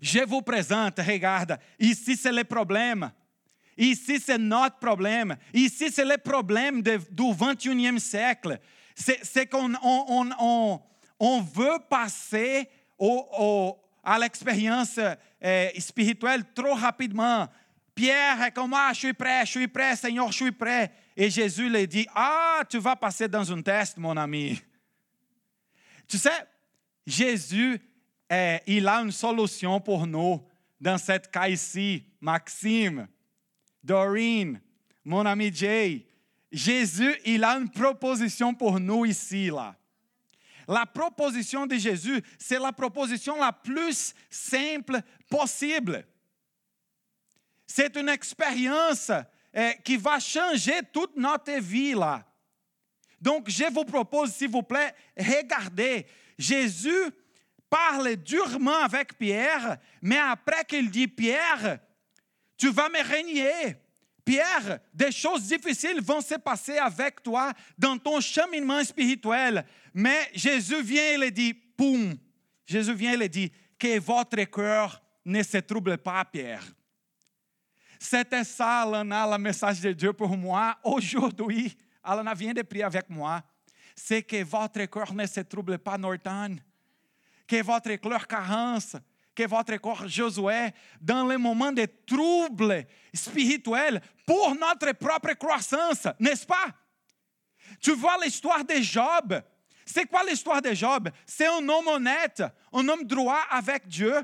Je 0.02 0.20
vous 0.26 0.42
présente, 0.42 1.00
regarde, 1.00 1.58
ici 1.80 2.16
c'est 2.16 2.32
le 2.32 2.44
problème. 2.44 3.12
Ici 3.78 4.20
c'est 4.20 4.38
notre 4.38 4.78
problème. 4.78 5.36
Ici 5.54 5.92
c'est 5.92 6.06
le 6.06 6.18
problème 6.18 6.82
de, 6.82 7.00
du 7.12 7.24
21e 7.24 8.00
siècle. 8.00 8.60
C'est 8.96 9.48
qu'on 9.48 9.74
on, 9.84 10.30
on, 10.40 10.82
on, 11.20 11.42
veut 11.42 11.80
passer 11.90 12.70
au, 12.98 13.28
au, 13.38 13.83
à 14.04 14.20
l'expérience 14.20 15.00
eh, 15.42 15.72
spirituelle 15.80 16.44
trop 16.54 16.74
rapidement. 16.74 17.48
Pierre 17.96 18.52
comme, 18.54 18.74
ah, 18.74 18.92
je 18.94 19.00
suis 19.00 19.14
prêt, 19.14 19.46
je 19.46 19.52
suis 19.52 19.68
prêt, 19.68 19.96
Seigneur, 19.96 20.32
je 20.32 20.38
suis 20.38 20.52
prêt. 20.52 20.92
Et 21.16 21.30
Jésus 21.30 21.70
lui 21.70 21.88
dit, 21.88 22.08
ah, 22.14 22.62
tu 22.68 22.80
vas 22.80 22.96
passer 22.96 23.28
dans 23.28 23.50
un 23.52 23.62
test, 23.62 23.98
mon 23.98 24.18
ami. 24.18 24.60
Tu 26.08 26.18
sais, 26.18 26.48
Jésus, 27.06 27.80
eh, 28.30 28.60
il 28.68 28.88
a 28.88 28.98
une 28.98 29.12
solution 29.12 29.80
pour 29.80 30.06
nous 30.06 30.44
dans 30.80 30.98
cette 30.98 31.32
cas 31.32 31.48
ici. 31.48 32.04
Maxime, 32.20 33.08
Doreen, 33.84 34.60
mon 35.04 35.26
ami 35.26 35.54
Jay. 35.54 36.06
Jésus, 36.52 37.16
il 37.26 37.44
a 37.44 37.58
une 37.58 37.70
proposition 37.70 38.54
pour 38.54 38.80
nous 38.80 39.06
ici, 39.06 39.48
là. 39.48 39.76
La 40.68 40.86
proposition 40.86 41.66
de 41.66 41.76
Jésus, 41.76 42.22
c'est 42.38 42.60
la 42.60 42.72
proposition 42.72 43.38
la 43.38 43.52
plus 43.52 44.14
simple 44.30 45.02
possible. 45.30 46.06
C'est 47.66 47.96
une 47.96 48.10
expérience 48.10 49.12
eh, 49.54 49.74
qui 49.84 49.98
va 49.98 50.20
changer 50.20 50.82
toute 50.92 51.16
notre 51.16 51.54
vie 51.60 51.94
là. 51.94 52.26
Donc, 53.20 53.50
je 53.50 53.72
vous 53.72 53.86
propose, 53.86 54.34
s'il 54.34 54.50
vous 54.50 54.64
plaît, 54.64 54.94
regardez. 55.18 56.06
Jésus 56.38 57.12
parle 57.70 58.18
durement 58.18 58.84
avec 58.84 59.18
Pierre, 59.18 59.78
mais 60.02 60.18
après 60.18 60.66
qu'il 60.66 60.92
dit, 60.92 61.08
Pierre, 61.08 61.80
tu 62.58 62.70
vas 62.70 62.90
me 62.90 63.02
régner. 63.02 63.78
Pierre, 64.26 64.80
des 64.94 65.12
choses 65.12 65.48
difficiles 65.48 66.02
vont 66.02 66.22
se 66.22 66.36
passer 66.36 66.78
avec 66.78 67.22
toi 67.22 67.52
dans 67.78 67.98
ton 67.98 68.22
cheminement 68.22 68.84
spirituel. 68.84 69.66
Mais 69.94 70.30
Jésus 70.34 70.82
vient 70.82 71.14
et 71.14 71.18
le 71.18 71.32
dit, 71.32 71.54
poum, 71.54 72.16
Jésus 72.66 72.94
vient 72.94 73.14
et 73.14 73.18
le 73.18 73.30
dit, 73.30 73.52
que 73.78 74.00
votre 74.00 74.42
cœur 74.46 75.02
ne 75.26 75.44
se 75.44 75.58
trouble 75.58 75.98
pas, 75.98 76.24
Pierre. 76.26 76.64
C'était 78.00 78.44
ça, 78.44 78.82
Alana, 78.82 79.30
le 79.32 79.38
message 79.38 79.82
de 79.82 79.92
Dieu 79.92 80.14
pour 80.14 80.36
moi 80.38 80.78
aujourd'hui. 80.84 81.78
Alana 82.04 82.34
vient 82.34 82.54
de 82.54 82.62
prier 82.62 82.84
avec 82.84 83.10
moi. 83.10 83.42
C'est 83.96 84.24
que 84.24 84.44
votre 84.44 84.86
cœur 84.86 85.14
ne 85.14 85.26
se 85.26 85.42
trouble 85.42 85.78
pas, 85.80 85.98
Norton. 85.98 86.58
Que 87.48 87.62
votre 87.62 87.94
cœur 87.96 88.28
carence 88.28 88.96
que 89.36 89.48
votre 89.48 89.76
corps 89.78 90.08
Josué 90.08 90.70
dans 91.02 91.28
les 91.28 91.38
moments 91.38 91.72
de 91.72 91.88
troubles 92.06 92.86
spirituels 93.14 94.02
pour 94.26 94.56
notre 94.56 94.94
propre 94.94 95.34
croissance, 95.34 96.08
n'est-ce 96.20 96.46
pas? 96.46 96.68
Tu 97.80 97.92
vois 97.92 98.18
l'histoire 98.24 98.64
de 98.64 98.76
Job. 98.76 99.42
C'est 99.86 100.06
quoi 100.06 100.24
l'histoire 100.24 100.62
de 100.62 100.74
Job? 100.74 101.10
C'est 101.26 101.48
un 101.48 101.68
homme 101.68 101.88
honnête, 101.88 102.44
un 102.72 102.88
homme 102.88 103.04
droit 103.04 103.46
avec 103.50 103.88
Dieu, 103.88 104.16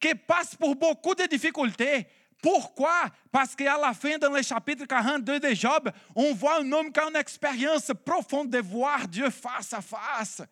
qui 0.00 0.14
passe 0.14 0.54
pour 0.56 0.74
beaucoup 0.74 1.14
de 1.14 1.24
difficultés. 1.24 2.06
Pourquoi? 2.42 3.04
Parce 3.30 3.54
qu'à 3.54 3.78
la 3.78 3.94
fin, 3.94 4.18
dans 4.18 4.32
le 4.32 4.42
chapitre 4.42 4.84
42 4.84 5.38
de 5.38 5.54
Job, 5.54 5.90
on 6.16 6.34
voit 6.34 6.60
un 6.60 6.72
homme 6.72 6.90
qui 6.90 6.98
a 6.98 7.08
une 7.08 7.16
expérience 7.16 7.92
profonde 8.04 8.50
de 8.50 8.58
voir 8.58 9.06
Dieu 9.06 9.30
face 9.30 9.72
à 9.72 9.80
face, 9.80 10.42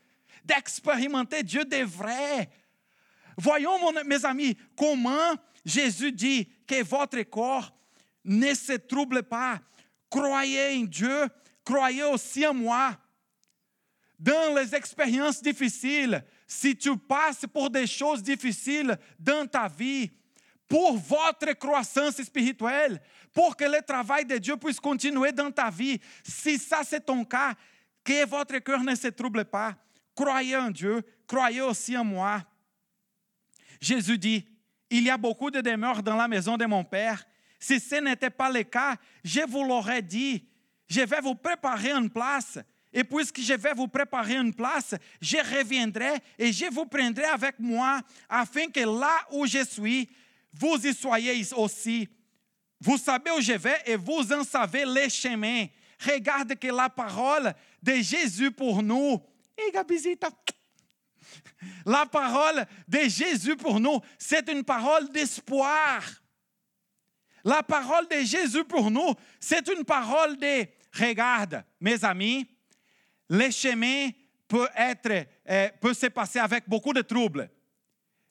d'expérimenter 0.45 1.43
Dieu 1.43 1.65
de 1.65 1.83
vrai, 1.83 2.49
Voyons, 3.41 3.79
mes 4.05 4.25
amis, 4.27 4.55
comment 4.77 5.35
Jésus 5.65 6.13
dit 6.13 6.47
que 6.67 6.83
votre 6.85 7.23
corps 7.23 7.73
ne 8.23 8.53
se 8.53 8.75
trouble 8.75 9.23
pas. 9.23 9.59
Croyez 10.11 10.77
en 10.77 10.85
Dieu, 10.85 11.27
croyez 11.65 12.03
aussi 12.03 12.47
en 12.47 12.53
moi. 12.53 12.99
Dans 14.19 14.55
les 14.55 14.75
expériences 14.75 15.43
difficiles, 15.43 16.23
si 16.47 16.77
tu 16.77 16.95
passes 16.99 17.47
pour 17.51 17.71
des 17.71 17.87
choses 17.87 18.23
difficiles 18.23 18.99
dans 19.19 19.47
ta 19.47 19.69
vie, 19.69 20.11
pour 20.69 20.99
votre 20.99 21.55
croissance 21.55 22.23
spirituelle, 22.23 23.01
pour 23.33 23.57
que 23.57 23.65
le 23.65 23.81
travail 23.81 24.27
de 24.27 24.37
Dieu 24.37 24.59
puisse 24.59 24.79
continuer 24.79 25.33
dans 25.33 25.51
ta 25.51 25.71
vie, 25.71 25.99
si 26.23 26.59
ça 26.59 26.83
c'est 26.85 27.07
ton 27.07 27.25
cas, 27.25 27.55
que 28.05 28.27
votre 28.27 28.59
cœur 28.59 28.83
ne 28.83 28.95
se 28.95 29.09
trouble 29.09 29.47
pas. 29.47 29.75
Croyez 30.15 30.57
en 30.57 30.71
Dieu, 30.71 31.03
croyez 31.27 31.63
aussi 31.63 31.97
en 31.97 32.05
moi. 32.05 32.43
Jésus 33.81 34.19
dit, 34.19 34.45
il 34.91 35.05
y 35.05 35.11
a 35.11 35.17
beaucoup 35.17 35.51
de 35.51 35.61
demeures 35.61 36.03
dans 36.03 36.17
la 36.17 36.29
maison 36.29 36.57
de 36.57 36.67
mon 36.67 36.85
Père. 36.85 37.25
Si 37.59 37.79
ce 37.79 37.97
n'était 37.97 38.31
pas 38.31 38.51
le 38.51 38.63
cas, 38.63 38.97
je 39.23 39.41
vous 39.49 39.65
l'aurais 39.65 40.03
dit, 40.03 40.45
je 40.89 41.01
vais 41.03 41.21
vous 41.21 41.35
préparer 41.35 41.93
une 41.93 42.11
place. 42.11 42.59
Et 42.93 43.05
puisque 43.05 43.41
je 43.41 43.55
vais 43.55 43.73
vous 43.73 43.87
préparer 43.87 44.35
une 44.35 44.53
place, 44.53 44.95
je 45.21 45.37
reviendrai 45.37 46.15
et 46.39 46.53
je 46.53 46.67
vous 46.73 46.87
prendrai 46.87 47.25
avec 47.25 47.59
moi, 47.61 48.01
afin 48.29 48.67
que 48.67 48.81
là 48.81 49.17
où 49.31 49.47
je 49.47 49.65
suis, 49.65 50.09
vous 50.53 50.85
y 50.85 50.93
soyez 50.93 51.47
aussi. 51.57 52.09
Vous 52.81 52.99
savez 52.99 53.31
où 53.31 53.41
je 53.41 53.53
vais 53.53 53.81
et 53.87 53.95
vous 53.95 54.33
en 54.33 54.43
savez 54.43 54.85
les 54.85 55.09
chemins. 55.09 55.67
Regarde 56.05 56.57
que 56.57 56.69
la 56.69 56.89
parole 56.89 57.55
de 57.83 57.93
Jésus 57.97 58.51
pour 58.51 58.83
nous. 58.83 59.21
Gabizita, 59.73 60.31
la 61.85 62.07
parole 62.07 62.67
de 62.89 63.01
Jésus 63.09 63.57
pour 63.57 63.81
nous, 63.81 64.01
c'est 64.19 64.49
une 64.49 64.65
parole 64.65 65.11
d'espoir. 65.11 66.03
La 67.45 67.63
parole 67.63 68.07
de 68.09 68.21
Jésus 68.21 68.65
pour 68.65 68.91
nous, 68.91 69.15
c'est 69.39 69.67
une 69.69 69.85
parole 69.85 70.37
de 70.37 70.67
regarde, 70.99 71.65
mes 71.81 72.05
amis, 72.05 72.47
le 73.29 73.51
chemin 73.51 74.11
peut 74.49 74.69
être, 74.77 75.27
euh, 75.49 75.69
peut 75.81 75.95
se 75.95 76.07
passer 76.07 76.41
avec 76.41 76.69
beaucoup 76.69 76.93
de 76.93 77.03
troubles. 77.03 77.49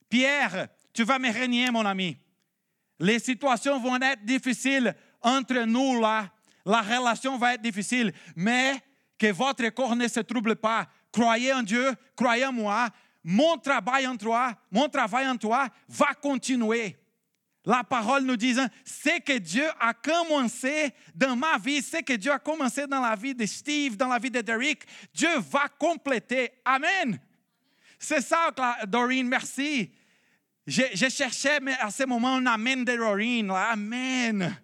Pierre, 0.09 0.67
tu 0.93 1.03
vas 1.03 1.17
me 1.17 1.31
régner, 1.31 1.71
mon 1.71 1.85
ami. 1.85 2.17
Les 2.99 3.19
situations 3.19 3.79
vont 3.79 3.95
être 4.01 4.25
difficiles 4.25 4.93
entre 5.21 5.59
nous 5.63 6.01
là. 6.01 6.29
La 6.65 6.81
relation 6.81 7.37
va 7.37 7.53
être 7.53 7.61
difficile, 7.61 8.13
mais 8.35 8.75
que 9.17 9.31
votre 9.31 9.67
corps 9.69 9.95
ne 9.95 10.07
se 10.07 10.19
trouble 10.19 10.57
pas. 10.57 10.87
Croyez 11.11 11.53
en 11.53 11.63
Dieu, 11.63 11.93
croyez 12.15 12.45
en 12.45 12.53
moi. 12.53 12.89
Mon 13.23 13.58
travail 13.58 14.08
en 14.08 14.15
toi, 14.15 14.53
mon 14.71 14.88
travail 14.88 15.27
en 15.27 15.36
toi 15.36 15.67
va 15.88 16.13
continuer. 16.13 16.95
La 17.65 17.84
parole 17.84 18.23
nous 18.23 18.38
dit, 18.38 18.55
ce 18.86 19.19
que 19.19 19.38
Dieu 19.38 19.65
a 19.79 19.93
commencé 19.93 20.93
dans 21.13 21.36
ma 21.36 21.58
vie, 21.58 21.82
ce 21.82 21.97
que 21.97 22.13
Dieu 22.13 22.32
a 22.32 22.39
commencé 22.39 22.88
dans 22.88 23.01
la 23.01 23.15
vie 23.15 23.36
de 23.36 23.45
Steve, 23.45 23.97
dans 23.97 24.08
la 24.08 24.17
vie 24.17 24.32
de 24.32 24.41
Derek, 24.41 24.86
Dieu 25.13 25.38
va 25.51 25.67
compléter. 25.67 26.51
Amen. 26.63 27.19
C'est 27.99 28.21
ça, 28.21 28.49
Doreen, 28.88 29.27
merci. 29.27 29.91
Je, 30.65 31.10
cherchais 31.10 31.60
à 31.79 31.91
ce 31.91 32.05
moment 32.05 32.36
un 32.36 32.45
Amen 32.45 32.86
de 32.86 32.95
Doreen. 32.95 33.51
Amen. 33.51 34.58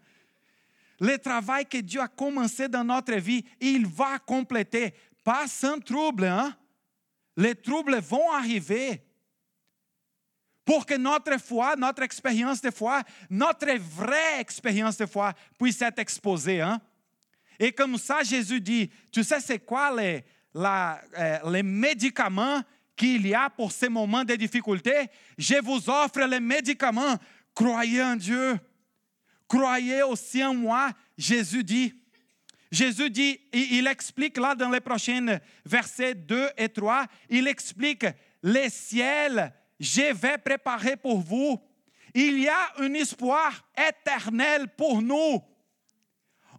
Le 1.00 1.18
travail 1.18 1.66
que 1.66 1.80
Dieu 1.80 2.00
a 2.00 2.08
commencé 2.08 2.70
dans 2.70 2.84
notre 2.84 3.16
vie, 3.16 3.44
il 3.60 3.86
va 3.86 4.18
compléter 4.20 4.94
pas 5.24 5.48
sans 5.48 5.80
trouble. 5.80 6.26
Hein? 6.26 6.56
Les 7.38 7.56
troubles 7.56 8.00
vont 8.00 8.32
arriver 8.32 9.02
pour 10.66 10.86
que 10.86 10.96
notre 10.96 11.38
foi, 11.38 11.76
notre 11.76 12.02
expérience 12.02 12.62
de 12.62 12.72
foi, 12.72 13.04
notre 13.30 13.72
vraie 13.78 14.40
expérience 14.40 14.98
de 14.98 15.06
foi 15.06 15.34
puisse 15.60 15.82
être 15.82 16.00
exposée. 16.00 16.62
Hein? 16.62 16.82
Et 17.60 17.72
comme 17.72 17.98
ça, 17.98 18.24
Jésus 18.24 18.60
dit, 18.60 18.90
tu 19.12 19.24
sais 19.24 19.40
c'est 19.40 19.60
quoi 19.60 19.96
la, 20.54 21.02
euh, 21.18 21.52
les 21.52 21.64
médicaments 21.64 22.62
qu'il 22.96 23.28
y 23.28 23.36
a 23.36 23.50
pour 23.50 23.72
ces 23.72 23.90
moments 23.90 24.24
de 24.24 24.36
difficulté? 24.36 25.10
Je 25.38 25.62
vous 25.62 25.90
offre 25.90 26.22
les 26.22 26.40
médicaments. 26.40 27.16
Croyez 27.54 28.02
en 28.02 28.16
Dieu. 28.16 28.60
Croyez 29.48 30.02
aussi 30.02 30.44
en 30.44 30.56
moi. 30.56 30.92
Jésus 31.18 31.64
dit, 31.64 31.94
Jésus 32.72 33.10
dit, 33.10 33.40
il 33.54 33.88
explique 33.88 34.38
là 34.38 34.56
dans 34.56 34.70
les 34.70 34.82
prochains 34.82 35.40
versets 35.66 36.16
2 36.16 36.50
et 36.58 36.70
3, 36.70 37.06
il 37.30 37.48
explique, 37.48 38.06
les 38.44 38.70
ciels, 38.70 39.54
je 39.80 40.14
vais 40.14 40.38
préparer 40.38 40.96
pour 40.96 41.20
vous. 41.20 41.60
il 42.14 42.40
y 42.40 42.48
a 42.48 42.74
un 42.78 42.94
espoir 42.94 43.68
éternel 43.76 44.68
pour 44.78 45.02
nous. 45.02 45.42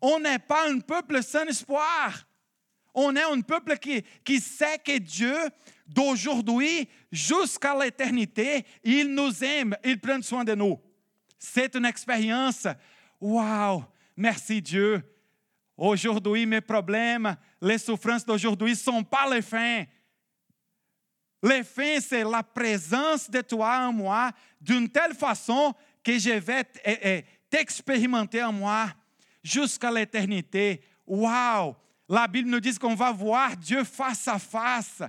On 0.01 0.21
n'est 0.21 0.39
pas 0.39 0.69
un 0.69 0.81
peuple 0.81 1.23
sans 1.23 1.45
espoir. 1.45 2.27
On 2.95 3.15
est 3.15 3.23
un 3.23 3.41
peuple 3.41 3.79
qui, 3.79 4.03
qui 4.25 4.41
sait 4.41 4.79
que 4.79 4.99
Dieu, 4.99 5.37
d'aujourd'hui 5.87 6.89
jusqu'à 7.13 7.77
l'éternité, 7.79 8.65
il 8.83 9.15
nous 9.15 9.45
aime, 9.45 9.77
il 9.85 10.01
prend 10.01 10.21
soin 10.23 10.45
de 10.45 10.55
nous. 10.55 10.81
C'est 11.39 11.75
une 11.75 11.85
expérience. 11.85 12.67
Waouh! 13.21 13.85
Merci 14.17 14.63
Dieu. 14.63 15.03
Aujourd'hui, 15.77 16.47
mes 16.47 16.63
problèmes, 16.63 17.37
les 17.61 17.79
souffrances 17.79 18.25
d'aujourd'hui 18.25 18.75
sont 18.75 19.05
pas 19.05 19.29
les 19.29 19.43
fins. 19.43 19.85
Les 21.43 21.63
fins, 21.63 22.01
c'est 22.01 22.25
la 22.25 22.43
présence 22.43 23.31
de 23.31 23.43
toi 23.43 23.87
en 23.87 23.93
moi 23.93 24.31
d'une 24.61 24.89
telle 24.89 25.15
façon 25.15 25.75
que 26.03 26.19
je 26.19 26.31
vais 26.31 26.65
t'expérimenter 27.51 28.43
en 28.43 28.53
moi 28.53 28.87
jusqu'à 29.43 29.91
l'éternité. 29.91 30.83
Waouh! 31.07 31.77
La 32.09 32.27
Bible 32.27 32.49
nous 32.49 32.61
dit 32.61 32.75
qu'on 32.79 32.95
va 32.95 33.13
voir 33.13 33.57
Dieu 33.57 33.85
face 33.85 34.27
à 34.29 34.39
face. 34.39 35.03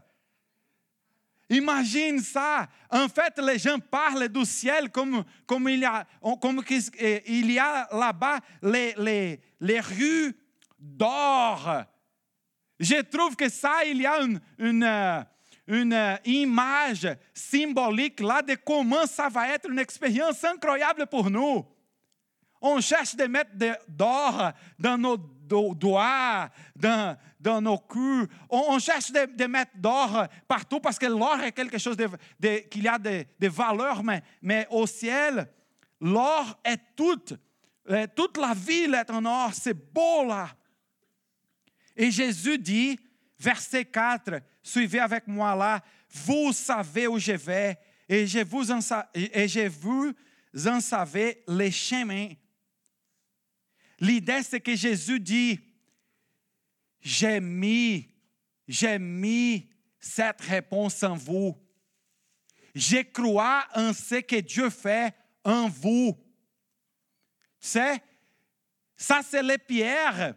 Imagine 1.49 2.19
ça. 2.19 2.67
En 2.89 3.07
fait, 3.07 3.39
les 3.39 3.57
gens 3.57 3.79
parlent 3.79 4.27
du 4.27 4.43
ciel 4.43 4.89
comme, 4.89 5.23
comme 5.45 5.69
il 5.69 5.79
y 5.79 5.85
a, 5.85 6.05
comme 6.41 6.61
il 6.69 7.51
y 7.51 7.59
a 7.59 7.87
là-bas 7.91 8.39
les, 8.61 8.93
les, 8.97 9.39
les 9.61 9.79
rues 9.79 10.35
d'or. 10.95 11.83
Je 12.79 13.01
trouve 13.01 13.35
que 13.35 13.49
ça, 13.49 13.83
il 13.85 14.01
y 14.01 14.05
a 14.05 14.21
une, 14.21 14.39
une, 14.59 15.25
une, 15.67 16.19
image 16.25 17.07
symbolique 17.33 18.19
là 18.19 18.41
de 18.41 18.55
comment 18.55 19.05
ça 19.05 19.29
va 19.29 19.49
être 19.49 19.69
une 19.69 19.79
expérience 19.79 20.43
incroyable 20.43 21.07
pour 21.07 21.29
nous. 21.29 21.65
On 22.61 22.79
cherche 22.79 23.15
de 23.15 23.25
mettre 23.25 23.51
d'or 23.87 24.51
dans 24.79 24.97
nos 24.97 25.17
doigts, 25.17 26.49
dans, 26.75 27.17
dans 27.39 27.61
nos 27.61 27.77
culs. 27.77 28.27
On, 28.49 28.63
on 28.69 28.79
cherche 28.79 29.11
de, 29.11 29.25
de 29.35 29.45
mettre 29.45 29.71
d'or 29.75 30.25
partout 30.47 30.79
parce 30.79 30.99
que 30.99 31.05
l'or 31.05 31.39
est 31.41 31.51
quelque 31.51 31.77
chose 31.77 31.97
de, 31.97 32.09
de, 32.39 32.57
qu'il 32.69 32.87
a 32.87 32.97
de, 32.97 33.25
de 33.39 33.47
valeur, 33.47 34.03
mais, 34.03 34.21
mais 34.41 34.67
au 34.69 34.85
ciel, 34.85 35.47
l'or 35.99 36.59
est 36.63 36.95
toute. 36.95 37.33
Toute 38.15 38.37
la 38.37 38.53
ville 38.53 38.95
est 38.95 39.09
en 39.09 39.23
or, 39.23 39.51
c'est 39.53 39.73
beau 39.73 40.25
là. 40.25 40.49
Et 41.97 42.11
Jésus 42.11 42.59
dit, 42.59 42.99
verset 43.39 43.83
4, 43.83 44.39
suivez 44.61 44.99
avec 44.99 45.27
moi 45.27 45.55
là, 45.55 45.83
vous 46.09 46.53
savez 46.53 47.07
où 47.07 47.17
je 47.17 47.31
vais 47.31 47.77
et 48.07 48.27
je 48.27 48.39
vous 48.39 48.71
en, 48.71 48.79
savez 50.79 51.43
les 51.47 51.71
chemins. 51.71 52.29
L'idée, 53.99 54.43
c'est 54.43 54.61
que 54.61 54.75
Jésus 54.75 55.19
dit, 55.19 55.59
j'ai 57.01 57.39
mis, 57.39 58.07
j'ai 58.67 58.99
mis 58.99 59.67
cette 59.99 60.41
réponse 60.41 61.01
en 61.01 61.15
vous. 61.15 61.57
Je 62.75 63.01
crois 63.01 63.65
en 63.73 63.91
ce 63.91 64.21
que 64.21 64.39
Dieu 64.39 64.69
fait 64.69 65.15
en 65.43 65.67
vous. 65.67 66.15
Sais, 67.59 68.03
ça 68.95 69.21
c'est 69.27 69.41
les 69.41 69.57
pierres. 69.57 70.35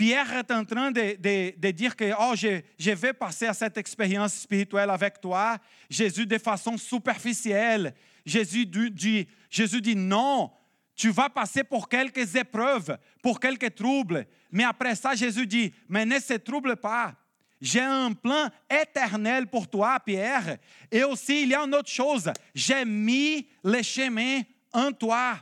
Pierre 0.00 0.32
est 0.32 0.50
en 0.50 0.64
train 0.64 0.90
de, 0.90 1.70
dire 1.72 1.94
que 1.94 2.10
oh, 2.18 2.34
je, 2.34 2.90
vais 2.94 3.12
passer 3.12 3.48
à 3.48 3.52
cette 3.52 3.76
expérience 3.76 4.32
spirituelle 4.32 4.88
avec 4.88 5.20
toi. 5.20 5.58
Jésus 5.90 6.24
de 6.24 6.38
façon 6.38 6.78
superficielle. 6.78 7.94
Jésus 8.24 8.64
dit, 8.64 9.96
non, 9.96 10.50
tu 10.96 11.10
vas 11.10 11.28
passer 11.28 11.64
pour 11.64 11.86
quelques 11.86 12.34
épreuves, 12.34 12.96
pour 13.22 13.38
quelques 13.38 13.74
troubles. 13.74 14.26
Mais 14.50 14.64
après 14.64 14.94
ça, 14.94 15.14
Jésus 15.14 15.46
dit, 15.46 15.70
mais 15.86 16.06
ne 16.06 16.18
se 16.18 16.32
trouble 16.32 16.76
pas. 16.76 17.14
J'ai 17.60 17.82
un 17.82 18.14
plan 18.14 18.48
éternel 18.70 19.48
pour 19.48 19.68
toi, 19.68 20.00
Pierre. 20.00 20.56
Et 20.90 21.04
aussi, 21.04 21.42
il 21.42 21.50
y 21.50 21.54
a 21.54 21.60
une 21.60 21.74
autre 21.74 21.90
chose. 21.90 22.32
J'ai 22.54 22.86
mis 22.86 23.46
les 23.62 23.82
chemins 23.82 24.40
en 24.72 24.92
toi. 24.92 25.34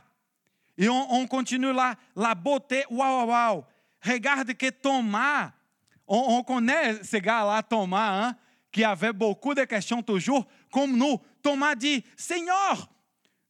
Et 0.77 0.89
on, 0.89 1.13
on 1.13 1.25
continue 1.27 1.71
là, 1.71 1.95
la 2.13 2.35
beauté. 2.35 2.83
Waouh, 2.89 3.25
waouh, 3.25 3.29
waouh. 3.29 3.63
Regarde 4.01 4.53
que 4.53 4.69
Thomas, 4.69 5.51
on, 6.07 6.37
on 6.37 6.43
connaît 6.43 7.03
ce 7.03 7.17
gars-là, 7.17 7.61
Thomas, 7.63 8.27
hein, 8.27 8.35
qui 8.71 8.83
avait 8.83 9.13
beaucoup 9.13 9.53
de 9.53 9.63
questions 9.63 10.01
toujours, 10.01 10.45
comme 10.71 10.95
nous. 10.95 11.19
Thomas 11.41 11.75
dit, 11.75 12.03
Seigneur, 12.15 12.89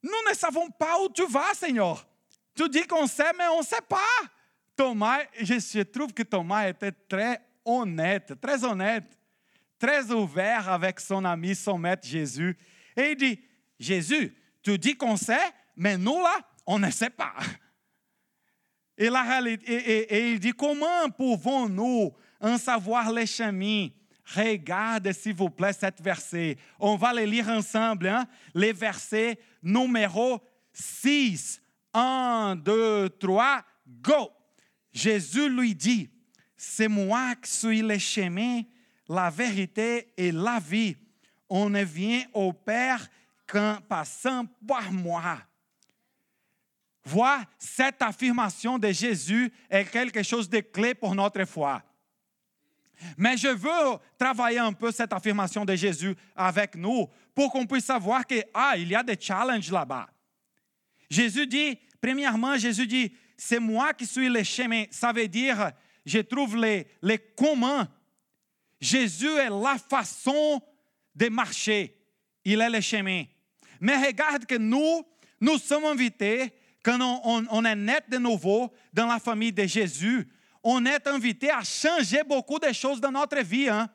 nous 0.02 0.30
ne 0.30 0.36
savons 0.36 0.70
pas 0.70 1.02
où 1.02 1.10
tu 1.10 1.26
vas, 1.28 1.54
Seigneur. 1.54 2.08
Tu 2.56 2.68
dis 2.70 2.84
qu'on 2.84 3.08
sait, 3.08 3.32
mais 3.38 3.48
on 3.48 3.60
ne 3.60 3.66
sait 3.66 3.82
pas. 3.88 3.98
Thomas, 4.76 5.20
je 5.40 5.82
trouve 5.84 6.14
que 6.14 6.24
Thomas 6.24 6.70
était 6.70 6.92
très 6.92 7.42
honnête, 7.66 8.34
très 8.42 8.64
honnête, 8.64 9.18
très 9.78 10.10
ouvert 10.12 10.70
avec 10.70 11.00
son 11.00 11.24
ami, 11.26 11.56
son 11.56 11.78
maître 11.78 12.08
Jésus. 12.08 12.58
Et 12.96 13.12
il 13.12 13.16
dit, 13.16 13.40
Jésus, 13.80 14.36
tu 14.62 14.78
dis 14.78 14.96
qu'on 14.96 15.18
sait, 15.18 15.54
mais 15.76 15.98
nous 15.98 16.22
là, 16.22 16.38
on 16.66 16.80
ne 16.80 16.90
sait 16.92 17.10
pas. 17.10 17.34
Et, 19.00 19.10
la 19.10 19.42
il 19.42 20.40
dit, 20.40 20.52
comment 20.52 21.10
pouvons-nous 21.18 22.12
en 22.42 22.58
savoir 22.58 23.10
les 23.14 23.26
chemins? 23.26 23.88
Regarde, 24.36 25.12
s'il 25.14 25.34
vous 25.34 25.50
plaît, 25.50 25.72
cet 25.72 26.02
verset. 26.02 26.58
On 26.78 26.98
va 26.98 27.14
le 27.14 27.24
lire 27.24 27.48
ensemble. 27.48 28.10
Hein? 28.10 28.28
Les 28.54 28.74
versets 28.74 29.40
numéro 29.64 30.40
6. 30.74 31.62
1, 31.94 32.58
2, 32.58 33.10
3, 33.10 33.64
go. 33.88 34.32
Jésus 34.92 35.50
lui 35.50 35.74
dit, 35.74 36.10
c'est 36.56 36.88
moi 36.88 37.36
qui 37.36 37.50
suis 37.50 37.82
le 37.82 37.98
chemin, 37.98 38.62
la 39.08 39.30
vérité 39.30 40.14
et 40.18 40.32
la 40.32 40.60
vie. 40.60 40.96
On 41.50 41.70
ne 41.70 41.84
vient 41.84 42.24
au 42.34 42.54
Père 42.54 43.08
qu'en 43.48 43.78
passant 43.88 44.46
par 44.68 44.92
moi. 44.92 45.40
Vois, 47.10 47.44
cette 47.58 48.04
affirmation 48.04 48.78
de 48.78 48.92
Jésus 48.92 49.52
est 49.68 49.86
quelque 49.86 50.22
chose 50.22 50.48
de 50.48 50.60
clé 50.60 50.94
pour 50.94 51.16
notre 51.16 51.44
foi. 51.46 51.82
Mais 53.18 53.36
je 53.36 53.48
veux 53.48 53.98
travailler 54.18 54.60
un 54.60 54.74
peu 54.74 54.92
cette 54.92 55.12
affirmation 55.12 55.66
de 55.66 55.74
Jésus 55.76 56.16
avec 56.36 56.76
nous 56.76 57.10
pour 57.34 57.52
qu'on 57.52 57.66
puisse 57.66 57.86
savoir 57.86 58.28
que 58.28 58.36
ah, 58.54 58.76
il 58.78 58.90
y 58.90 58.96
a 58.96 59.02
des 59.02 59.18
challenges 59.20 59.72
là-bas. 59.72 60.08
Jésus 61.10 61.48
dit, 61.48 61.80
premièrement, 62.00 62.56
Jésus 62.58 62.86
dit, 62.86 63.12
c'est 63.36 63.60
moi 63.60 63.92
qui 63.94 64.06
suis 64.06 64.30
le 64.30 64.44
chemin. 64.44 64.84
Ça 64.92 65.12
veut 65.12 65.28
dire, 65.28 65.72
je 66.06 66.20
trouve 66.20 66.58
les, 66.58 66.86
les 67.02 67.18
communs. 67.18 67.88
Jésus 68.80 69.32
est 69.32 69.50
la 69.50 69.78
façon 69.78 70.62
de 71.16 71.28
marcher. 71.30 71.98
Il 72.46 72.62
est 72.62 72.70
le 72.70 72.82
chemin. 72.82 73.24
Mais 73.80 73.98
regarde 73.98 74.46
que 74.46 74.56
nous, 74.56 75.04
nous 75.42 75.58
sommes 75.58 75.86
invités, 75.86 76.54
quand 76.90 77.22
on, 77.24 77.66
est 77.66 77.76
net 77.76 78.06
de 78.10 78.18
nouveau 78.18 78.74
dans 78.92 79.06
la 79.06 79.20
famille 79.20 79.52
de 79.52 79.66
Jésus, 79.66 80.28
on 80.64 80.84
est 80.88 81.06
invité 81.06 81.52
à 81.52 81.64
changer 81.64 82.24
beaucoup 82.24 82.58
de 82.58 82.72
choses 82.74 83.00
dans 83.00 83.12
notre 83.12 83.40
vie. 83.42 83.70
Hein? 83.70 83.88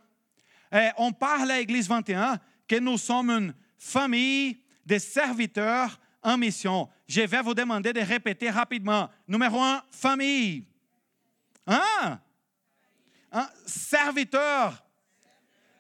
Et 0.73 0.91
on 0.97 1.13
parle 1.13 1.51
à 1.51 1.59
l'Église 1.59 1.89
21 1.89 2.39
que 2.69 2.79
nous 2.79 2.97
sommes 2.97 3.31
une 3.31 3.55
famille 3.77 4.61
de 4.87 4.99
serviteurs 4.99 5.99
en 6.23 6.39
mission. 6.39 6.89
Je 7.09 7.23
vais 7.23 7.43
vous 7.43 7.55
demander 7.55 7.93
de 7.93 8.01
répéter 8.01 8.49
rapidement. 8.49 9.11
Numéro 9.27 9.61
un, 9.61 9.83
famille. 9.91 10.65
Hein? 11.67 12.21
hein? 13.33 13.49
Serviteur. 13.67 14.85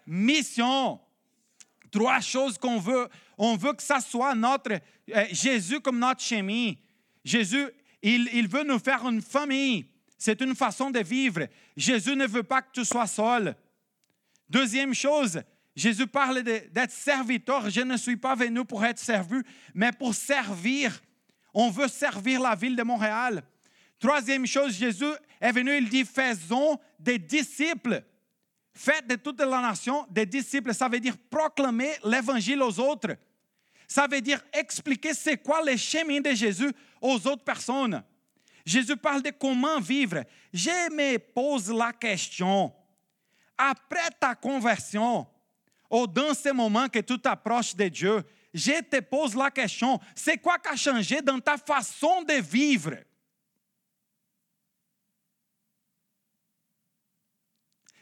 Mission. 0.05 1.00
Trois 1.92 2.20
choses 2.20 2.59
qu'on 2.59 2.81
veut. 2.81 3.09
On 3.38 3.57
veut 3.57 3.72
que 3.72 3.85
ça 3.85 4.00
soit 4.00 4.35
notre 4.35 4.72
euh, 4.72 5.27
Jésus 5.31 5.81
comme 5.81 6.00
notre 6.00 6.20
chemin. 6.20 6.72
Jésus, 7.25 7.67
il, 8.03 8.49
veut 8.49 8.65
nous 8.65 8.79
faire 8.79 9.07
une 9.09 9.23
famille. 9.23 9.87
C'est 10.19 10.41
une 10.41 10.55
façon 10.55 10.91
de 10.91 11.01
vivre. 11.01 11.47
Jésus 11.77 12.15
ne 12.15 12.27
veut 12.27 12.43
pas 12.43 12.63
que 12.63 12.73
tu 12.73 12.85
sois 12.85 13.07
seul. 13.07 13.57
Deuxième 14.49 14.95
chose, 14.95 15.43
Jésus 15.75 16.07
parle 16.07 16.43
d'être 16.43 16.91
serviteur. 16.91 17.69
Je 17.71 17.81
ne 17.81 17.97
suis 17.97 18.17
pas 18.17 18.35
venu 18.35 18.65
pour 18.65 18.85
être 18.85 18.99
servi, 18.99 19.41
mais 19.75 19.91
pour 19.91 20.15
servir. 20.15 21.01
On 21.55 21.71
veut 21.71 21.89
servir 21.89 22.41
la 22.41 22.55
ville 22.55 22.77
de 22.77 22.83
Montréal. 22.83 23.43
Troisième 23.99 24.47
chose, 24.47 24.77
Jésus 24.77 25.13
est 25.41 25.53
venu, 25.53 25.77
il 25.77 25.89
dit, 25.89 26.05
faisons 26.05 26.79
des 26.99 27.19
disciples. 27.19 28.03
Faites 28.75 29.07
de 29.07 29.15
toute 29.15 29.41
la 29.41 29.63
nation 29.63 30.07
des 30.11 30.27
disciples. 30.27 30.75
Ça 30.75 30.89
veut 30.89 31.01
dire 31.01 31.17
proclamer 31.31 31.93
l'évangile 32.05 32.61
aux 32.63 32.81
autres. 32.81 33.17
Ça 33.95 34.09
veut 34.09 34.21
dire 34.21 34.43
expliquer 34.53 35.15
c'est 35.15 35.37
quoi 35.37 35.63
les 35.63 35.79
chemins 35.79 36.21
de 36.21 36.35
Jésus 36.35 36.73
aux 37.01 37.15
autres 37.29 37.45
personnes. 37.45 38.03
Jésus 38.67 38.97
parle 38.97 39.23
de 39.23 39.31
comment 39.31 39.79
vivre. 39.79 40.25
Je 40.53 40.93
me 40.93 41.17
pose 41.17 41.71
la 41.71 41.93
question, 41.93 42.75
après 43.57 44.11
ta 44.19 44.35
conversion, 44.35 45.29
ou 45.89 46.09
dans 46.09 46.35
ce 46.35 46.49
moment 46.49 46.89
que 46.89 46.99
tu 46.99 47.21
t'approches 47.21 47.77
de 47.77 47.87
Dieu, 47.87 48.25
je 48.53 48.83
te 48.83 48.99
pose 48.99 49.37
la 49.37 49.53
question, 49.53 50.01
c'est 50.17 50.39
quoi 50.39 50.59
qui 50.59 50.71
a 50.71 50.75
changé 50.75 51.23
dans 51.23 51.39
ta 51.39 51.57
façon 51.57 52.23
de 52.23 52.43
vivre? 52.43 52.97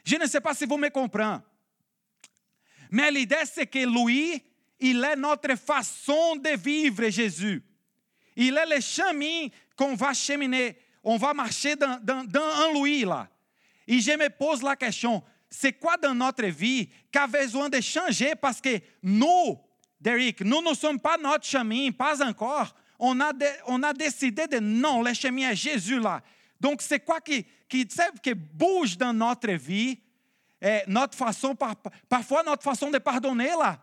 Je 0.03 0.15
ne 0.15 0.25
sais 0.25 0.41
pas 0.41 0.55
si 0.55 0.65
vous 0.65 0.77
me 0.77 0.89
comprenez. 0.89 1.37
Mais 2.89 3.11
l'idée, 3.11 3.45
c'est 3.45 3.67
que 3.67 3.77
lui, 3.77 4.43
il 4.79 5.03
est 5.03 5.15
notre 5.15 5.55
façon 5.55 6.35
de 6.35 6.57
vivre 6.57 7.07
Jésus. 7.09 7.63
Il 8.35 8.57
est 8.57 8.75
le 8.75 8.81
chemin 8.81 9.47
qu'on 9.75 9.95
va 9.95 10.13
cheminer, 10.13 10.77
on 11.03 11.17
va 11.17 11.33
marcher 11.33 11.75
dans, 11.75 11.99
dans, 12.01 12.23
dans 12.23 12.81
lui 12.81 13.05
là. 13.05 13.27
Et 13.87 13.99
je 13.99 14.11
me 14.11 14.29
pose 14.29 14.61
la 14.61 14.75
question, 14.75 15.23
c'est 15.49 15.73
quoi 15.73 15.97
dans 15.97 16.15
notre 16.15 16.45
vie 16.45 16.89
qui 17.11 17.19
a 17.19 17.27
besoin 17.27 17.69
de 17.69 17.79
changer 17.79 18.33
parce 18.35 18.59
que 18.59 18.79
nous, 19.01 19.59
Derek, 19.99 20.41
nous 20.41 20.61
ne 20.61 20.73
sommes 20.73 20.99
pas 20.99 21.17
notre 21.17 21.45
chemin, 21.45 21.91
pas 21.91 22.25
encore. 22.25 22.73
On 22.97 23.19
a, 23.19 23.33
de, 23.33 23.45
on 23.67 23.83
a 23.83 23.93
décidé 23.93 24.47
de 24.47 24.59
non, 24.59 25.01
le 25.01 25.13
chemin 25.13 25.51
est 25.51 25.55
Jésus 25.55 25.99
là. 25.99 26.21
Donc, 26.59 26.81
c'est 26.81 27.01
quoi 27.01 27.19
qui, 27.19 27.45
qui, 27.67 27.85
qui 28.23 28.33
bouge 28.33 28.97
dans 28.97 29.13
notre 29.13 29.51
vie? 29.51 29.99
Et 30.61 30.79
notre 30.87 31.17
façon, 31.17 31.55
parfois 32.07 32.41
notre 32.43 32.63
façon 32.63 32.89
de 32.89 32.97
pardonner 32.97 33.49
là. 33.49 33.77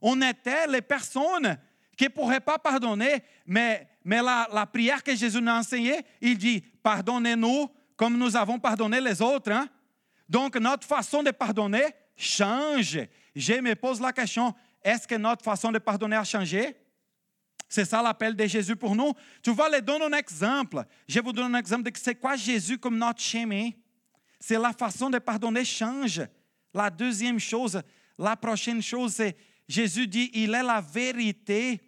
On 0.00 0.20
était 0.22 0.66
les 0.66 0.82
personnes 0.82 1.58
qui 1.96 2.04
ne 2.04 2.08
pourraient 2.08 2.40
pas 2.40 2.58
pardonner, 2.58 3.22
mais, 3.46 3.86
mais 4.04 4.22
la, 4.22 4.66
prière 4.72 5.02
que 5.02 5.14
Jésus 5.14 5.40
nous 5.40 5.50
a 5.50 5.58
enseignée, 5.58 6.00
il 6.20 6.38
dit, 6.38 6.62
pardonnez-nous 6.82 7.70
comme 7.96 8.16
nous 8.16 8.34
avons 8.36 8.58
pardonné 8.58 9.00
les 9.00 9.20
autres. 9.20 9.52
Hein? 9.52 9.68
Donc, 10.28 10.56
notre 10.56 10.86
façon 10.86 11.22
de 11.22 11.30
pardonner 11.30 11.84
change. 12.16 12.98
Je 13.36 13.54
me 13.60 13.74
pose 13.74 14.00
la 14.00 14.12
question, 14.12 14.54
est-ce 14.82 15.06
que 15.06 15.16
notre 15.16 15.44
façon 15.44 15.70
de 15.70 15.78
pardonner 15.78 16.16
a 16.16 16.24
changé? 16.24 16.76
C'est 17.68 17.84
ça 17.84 18.02
l'appel 18.02 18.34
de 18.34 18.46
Jésus 18.46 18.74
pour 18.74 18.96
nous. 18.96 19.12
Tu 19.42 19.52
vas 19.52 19.68
le 19.68 19.80
donner 19.80 20.06
un 20.06 20.12
exemple. 20.12 20.84
Je 21.06 21.20
vous 21.20 21.32
donne 21.32 21.54
un 21.54 21.58
exemple 21.58 21.90
de 21.90 21.96
c'est 21.96 22.16
quoi 22.16 22.34
Jésus 22.34 22.78
comme 22.78 22.98
notre 22.98 23.20
chemin. 23.20 23.70
C'est 24.40 24.58
la 24.58 24.72
façon 24.72 25.08
de 25.08 25.18
pardonner 25.18 25.64
change. 25.64 26.22
La 26.74 26.90
deuxième 26.90 27.38
chose, 27.38 27.80
la 28.18 28.36
prochaine 28.36 28.82
chose, 28.82 29.14
c'est 29.14 29.36
Jésus 29.70 30.08
dit, 30.08 30.32
il 30.34 30.52
est 30.52 30.64
la 30.64 30.80
vérité. 30.80 31.80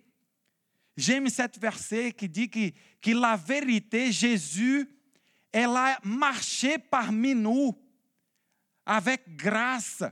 J'aime 0.97 1.29
cette 1.29 1.59
verset 1.59 2.13
qui 2.13 2.29
dit 2.29 2.49
que, 2.49 3.11
la 3.11 3.35
vérité, 3.37 4.13
Jésus, 4.13 4.89
elle 5.51 5.77
a 5.77 5.99
marché 6.05 6.79
parmi 6.79 7.35
nous 7.35 7.77
avec 8.87 9.35
grâce. 9.35 10.05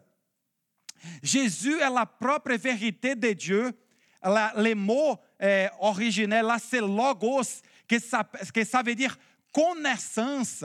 Jésus 1.23 1.79
est 1.79 1.91
la 1.91 2.07
propre 2.07 2.55
vérité 2.55 3.15
de 3.15 3.33
Dieu. 3.35 3.73
La, 4.21 4.53
les 4.57 4.75
mots 4.75 5.17
euh, 5.41 5.69
originels, 5.79 6.47
là, 6.47 6.59
c'est 6.59 6.81
logos, 6.81 7.63
que 7.87 8.01
ça, 8.01 8.29
que 8.53 8.65
ça 8.65 8.83
veut 8.83 8.97
dire 8.97 9.17
connaissance. 9.53 10.65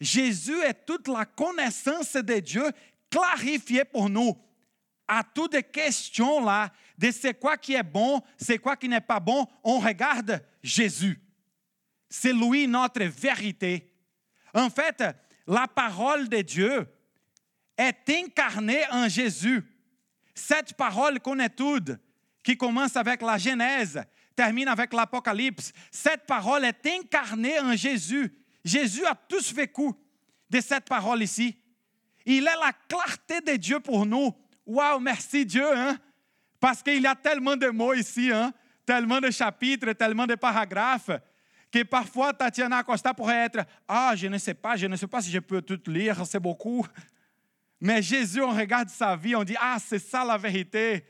Jésus 0.00 0.60
est 0.62 0.86
toute 0.86 1.08
la 1.08 1.24
connaissance 1.24 2.12
de 2.12 2.38
Dieu 2.38 2.70
clarifiée 3.10 3.84
pour 3.84 4.08
nous. 4.08 4.36
À 5.08 5.24
toutes 5.24 5.54
les 5.54 5.62
questions 5.62 6.44
là, 6.44 6.70
de 6.98 7.10
c'est 7.10 7.34
quoi 7.34 7.56
qui 7.56 7.74
est 7.74 7.82
bon, 7.82 8.20
c'est 8.36 8.58
quoi 8.58 8.76
qui 8.76 8.88
n'est 8.88 9.00
pas 9.00 9.18
bon, 9.18 9.46
on 9.64 9.78
regarde 9.78 10.44
Jésus. 10.62 11.18
C'est 12.10 12.32
lui 12.32 12.68
notre 12.68 13.04
vérité. 13.04 13.92
En 14.54 14.68
fait, 14.68 15.02
la 15.46 15.66
parole 15.66 16.28
de 16.28 16.42
Dieu 16.42 16.86
est 17.76 18.10
incarnée 18.10 18.82
en 18.90 19.08
Jésus. 19.08 19.64
Cette 20.34 20.74
parole 20.74 21.20
qu'on 21.20 21.38
étude, 21.38 21.98
qui 22.42 22.56
commence 22.56 22.96
avec 22.96 23.22
la 23.22 23.38
Genèse, 23.38 24.02
termine 24.34 24.68
avec 24.68 24.92
l'Apocalypse, 24.92 25.72
cette 25.90 26.26
parole 26.26 26.64
est 26.64 26.86
incarnée 26.86 27.58
en 27.60 27.74
Jésus. 27.74 28.32
Jésus 28.64 29.04
a 29.04 29.14
tous 29.14 29.52
vécu 29.52 29.90
de 30.50 30.60
cette 30.60 30.84
parole 30.84 31.22
ici. 31.22 31.56
Il 32.24 32.46
est 32.46 32.60
la 32.60 32.72
clarté 32.88 33.40
de 33.40 33.56
Dieu 33.56 33.80
pour 33.80 34.06
nous. 34.06 34.34
Waouh, 34.68 35.00
merci 35.00 35.46
Dieu, 35.46 35.66
hein? 35.74 35.96
parce 36.60 36.82
qu'il 36.82 37.00
y 37.00 37.06
a 37.06 37.14
tellement 37.14 37.56
de 37.56 37.68
mots 37.68 37.94
ici, 37.94 38.30
hein? 38.30 38.52
tellement 38.84 39.18
de 39.18 39.30
chapitres, 39.30 39.94
tellement 39.94 40.26
de 40.26 40.34
paragraphes, 40.34 41.10
que 41.72 41.82
parfois 41.84 42.34
Tatiana 42.34 42.82
Costa 42.82 43.14
pourrait 43.14 43.46
être 43.46 43.64
Ah, 43.88 44.12
je 44.14 44.26
ne 44.26 44.36
sais 44.36 44.52
pas, 44.52 44.76
je 44.76 44.86
ne 44.86 44.94
sais 44.94 45.06
pas 45.06 45.22
si 45.22 45.30
je 45.30 45.38
peux 45.38 45.62
tout 45.62 45.80
lire, 45.90 46.26
c'est 46.26 46.38
beaucoup. 46.38 46.86
Mais 47.80 48.02
Jésus, 48.02 48.42
on 48.42 48.50
regarde 48.50 48.90
sa 48.90 49.16
vie, 49.16 49.34
on 49.34 49.42
dit 49.42 49.56
Ah, 49.58 49.78
c'est 49.80 49.98
ça 49.98 50.22
la 50.22 50.36
vérité. 50.36 51.02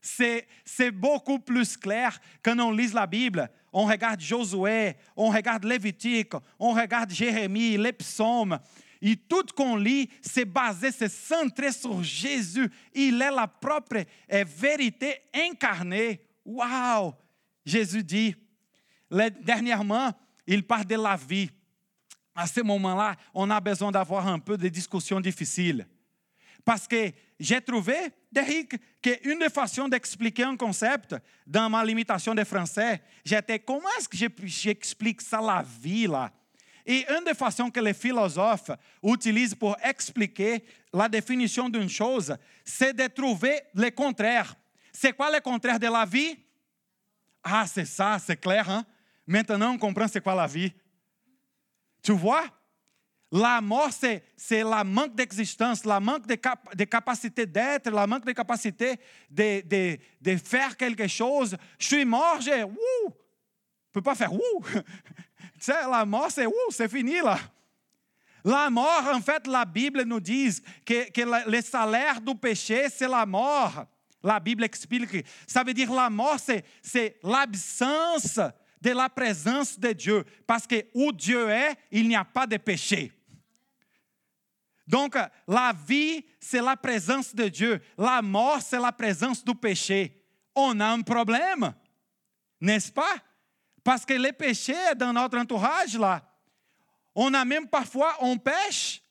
C'est, 0.00 0.46
c'est 0.64 0.90
beaucoup 0.90 1.38
plus 1.38 1.76
clair 1.76 2.18
quand 2.42 2.58
on 2.58 2.70
lit 2.70 2.88
la 2.88 3.06
Bible 3.06 3.50
on 3.74 3.86
regarde 3.86 4.20
Josué, 4.20 4.94
on 5.16 5.30
regarde 5.30 5.64
Lévitique, 5.64 6.32
on 6.60 6.72
regarde 6.72 7.10
Jérémie, 7.10 7.76
les 7.76 7.92
psaumes. 7.92 8.58
Et 9.06 9.16
tout 9.16 9.44
qu'on 9.54 9.76
lit, 9.76 10.08
c'est 10.22 10.46
basé, 10.46 10.90
c'est 10.90 11.10
centré 11.12 11.70
sur 11.70 12.02
Jésus. 12.02 12.70
Il 12.94 13.20
est 13.20 13.30
la 13.30 13.46
propre 13.46 14.02
vérité 14.30 15.18
incarnée. 15.34 16.22
Waouh! 16.42 17.12
Jésus 17.66 18.02
dit, 18.02 18.34
dernièrement, 19.42 20.10
il 20.46 20.66
parle 20.66 20.86
de 20.86 20.94
la 20.94 21.16
vie. 21.16 21.50
À 22.34 22.46
ce 22.46 22.62
moment-là, 22.62 23.14
on 23.34 23.50
a 23.50 23.60
besoin 23.60 23.92
d'avoir 23.92 24.26
un 24.26 24.38
peu 24.38 24.56
de 24.56 24.68
discussions 24.68 25.20
difficiles. 25.20 25.86
Parce 26.64 26.88
que 26.88 27.12
j'ai 27.38 27.60
trouvé, 27.60 27.94
Derrick, 28.32 28.74
qu'une 29.02 29.38
des 29.38 29.50
façons 29.50 29.86
d'expliquer 29.86 30.44
un 30.44 30.56
concept 30.56 31.14
dans 31.46 31.68
ma 31.68 31.84
limitation 31.84 32.34
de 32.34 32.42
français, 32.42 33.02
j'étais 33.22 33.58
comment 33.58 33.86
est-ce 33.98 34.08
que 34.08 34.46
j'explique 34.46 35.20
ça 35.20 35.42
la 35.42 35.62
vie 35.62 36.06
là? 36.06 36.32
Une 36.86 37.24
des 37.24 37.34
façons 37.34 37.70
que 37.70 37.80
les 37.80 37.94
philosophes 37.94 38.70
utilisent 39.02 39.54
pour 39.54 39.76
expliquer 39.82 40.62
la 40.92 41.08
définition 41.08 41.68
d'une 41.68 41.88
chose, 41.88 42.36
c'est 42.64 42.92
de 42.92 43.06
trouver 43.06 43.60
le 43.74 43.90
contraire. 43.90 44.54
C'est 44.92 45.14
quoi 45.14 45.30
le 45.30 45.40
contraire 45.40 45.80
de 45.80 45.86
la 45.86 46.04
vie? 46.04 46.36
Ah, 47.42 47.66
c'est 47.66 47.86
ça, 47.86 48.18
c'est 48.18 48.36
clair. 48.36 48.68
Hein? 48.68 48.84
Maintenant, 49.26 49.72
on 49.72 49.78
comprend 49.78 50.06
c'est 50.08 50.22
quoi 50.22 50.34
la 50.34 50.46
vie. 50.46 50.72
Tu 52.02 52.12
vois? 52.12 52.44
La 53.32 53.60
mort, 53.60 53.90
c'est 53.90 54.62
la 54.62 54.84
manque 54.84 55.16
d'existence, 55.16 55.84
la 55.84 55.98
manque 55.98 56.26
de, 56.26 56.36
cap, 56.36 56.76
de 56.76 56.84
capacité 56.84 57.46
d'être, 57.46 57.90
la 57.90 58.06
manque 58.06 58.24
de 58.24 58.32
capacité 58.32 58.94
de, 59.28 59.60
de, 59.66 59.98
de, 60.20 60.36
faire 60.36 60.76
quelque 60.76 61.08
chose. 61.08 61.56
Je 61.78 61.86
suis 61.86 62.04
mort, 62.04 62.40
j'ai 62.40 62.64
peux 63.94 64.02
pas 64.02 64.14
faire 64.14 64.32
ouh. 64.32 64.62
tu 64.62 64.80
sais, 65.60 65.72
la 65.90 66.04
mort, 66.04 66.30
c'est 66.30 66.46
ouh, 66.46 66.70
c'est 66.70 66.88
fini 66.88 67.20
là. 67.20 67.38
La 68.44 68.68
mort, 68.68 69.04
en 69.14 69.20
fait, 69.22 69.46
la 69.46 69.64
Bible 69.64 70.02
nous 70.02 70.20
dit 70.20 70.50
que, 70.84 71.10
que 71.10 71.50
le 71.50 71.60
salaire 71.62 72.20
du 72.20 72.34
péché, 72.34 72.88
c'est 72.90 73.08
la 73.08 73.24
mort. 73.24 73.86
La 74.22 74.38
Bible 74.38 74.64
explique. 74.64 75.24
Ça 75.46 75.62
veut 75.62 75.72
dire 75.72 75.90
la 75.92 76.10
mort, 76.10 76.36
c'est 76.38 77.18
l'absence 77.22 78.38
de 78.80 78.90
la 78.90 79.08
présence 79.08 79.78
de 79.78 79.92
Dieu. 79.92 80.24
Parce 80.46 80.66
que 80.66 80.84
où 80.92 81.10
Dieu 81.10 81.48
est, 81.48 81.74
il 81.90 82.06
n'y 82.06 82.16
a 82.16 82.24
pas 82.24 82.46
de 82.46 82.58
péché. 82.58 83.12
Donc, 84.86 85.16
la 85.48 85.72
vie, 85.86 86.22
c'est 86.38 86.60
la 86.60 86.76
présence 86.76 87.34
de 87.34 87.48
Dieu. 87.48 87.80
La 87.96 88.20
mort, 88.20 88.60
c'est 88.60 88.78
la 88.78 88.92
présence 88.92 89.42
du 89.42 89.54
péché. 89.54 90.22
On 90.54 90.78
a 90.80 90.88
un 90.88 91.00
problème, 91.00 91.72
n'est-ce 92.60 92.92
pas? 92.92 93.16
Parce 93.84 94.06
que 94.06 94.14
le 94.14 94.32
péché 94.32 94.74
est 94.90 94.94
dans 94.94 95.12
notre 95.12 95.38
entourage 95.38 95.96
là. 95.98 96.22
On 97.14 97.32
a 97.34 97.44
même 97.44 97.68
parfois, 97.68 98.16
on 98.20 98.36
pêche, 98.38 99.02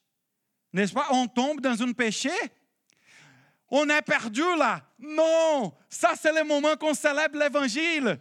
n'est-ce 0.74 0.92
pas? 0.92 1.08
On 1.12 1.28
tombe 1.28 1.62
dans 1.62 1.82
un 1.82 1.94
péché. 1.94 2.32
On 3.70 3.88
est 3.88 4.02
perdu 4.02 4.42
là. 4.58 4.82
Non, 5.00 5.74
ça 5.88 6.14
c'est 6.20 6.34
le 6.34 6.44
moment 6.44 6.76
qu'on 6.76 6.94
célèbre 6.94 7.38
l'évangile. 7.38 8.20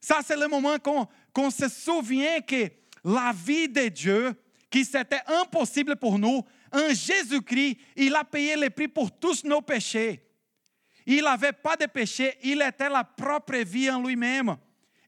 Ça 0.00 0.20
c'est 0.24 0.36
le 0.36 0.46
moment 0.46 0.78
qu'on 0.78 1.06
qu 1.34 1.50
se 1.50 1.68
souvient 1.68 2.40
que 2.40 2.70
la 3.04 3.32
vie 3.34 3.68
de 3.68 3.88
Dieu, 3.88 4.34
qui 4.70 4.84
c'était 4.84 5.22
impossible 5.26 5.96
pour 5.96 6.18
nous, 6.18 6.44
en 6.72 6.88
Jésus-Christ, 6.88 7.78
il 7.96 8.14
a 8.14 8.24
payé 8.24 8.56
le 8.56 8.70
prix 8.70 8.88
pour 8.88 9.10
tous 9.18 9.44
nos 9.44 9.62
péchés. 9.62 10.24
Il 11.06 11.24
n'avait 11.24 11.52
pas 11.52 11.76
de 11.76 11.86
péché, 11.86 12.36
il 12.42 12.62
était 12.62 12.88
la 12.88 13.02
propre 13.02 13.56
vie 13.56 13.90
en 13.90 14.02
lui-même. 14.02 14.56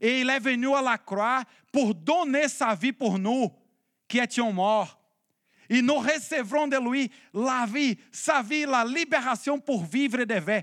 Et 0.01 0.21
il 0.21 0.31
est 0.31 0.41
venu 0.41 0.75
à 0.75 0.83
la 0.83 0.99
croix 0.99 1.43
pour 1.73 1.95
donner 1.95 2.49
sa 2.49 2.75
vie 2.75 2.93
pour 2.93 3.19
nous, 3.19 3.51
qui 4.09 4.19
étions 4.19 4.53
morts. 4.53 4.99
Et 5.69 5.83
nous 5.83 5.99
recevrons 5.99 6.67
de 6.67 6.77
lui 6.77 7.11
la 7.33 7.65
vie, 7.67 7.97
sa 8.11 8.43
vie, 8.43 8.67
la 8.67 8.85
libération 8.85 9.59
pour 9.61 9.85
vivre 9.85 10.25
de 10.25 10.35
vie. 10.35 10.63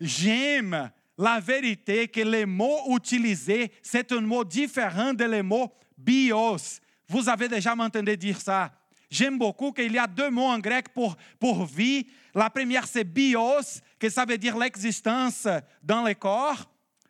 J'aime 0.00 0.90
la 1.16 1.40
vérité 1.40 2.08
que 2.08 2.20
les 2.20 2.44
mots 2.44 2.94
utilisés, 2.94 3.72
c'est 3.82 4.10
un 4.12 4.20
mot 4.20 4.44
différent 4.44 5.14
de 5.14 5.24
les 5.24 5.42
mots 5.42 5.72
bios. 5.96 6.80
Vous 7.08 7.28
avez 7.28 7.48
déjà 7.48 7.74
entendu 7.74 8.16
dire 8.16 8.40
ça. 8.40 8.72
J'aime 9.10 9.38
beaucoup 9.38 9.72
qu'il 9.72 9.92
y 9.92 9.98
a 9.98 10.06
deux 10.06 10.30
mots 10.30 10.48
en 10.48 10.58
grec 10.58 10.88
pour, 10.88 11.16
pour 11.38 11.64
vie. 11.64 12.06
La 12.34 12.48
première, 12.48 12.86
c'est 12.86 13.04
bios, 13.04 13.80
que 13.98 14.08
ça 14.08 14.24
veut 14.24 14.38
dire 14.38 14.56
l'existence 14.56 15.46
dans 15.82 16.02
le 16.02 16.14
corps. 16.14 16.66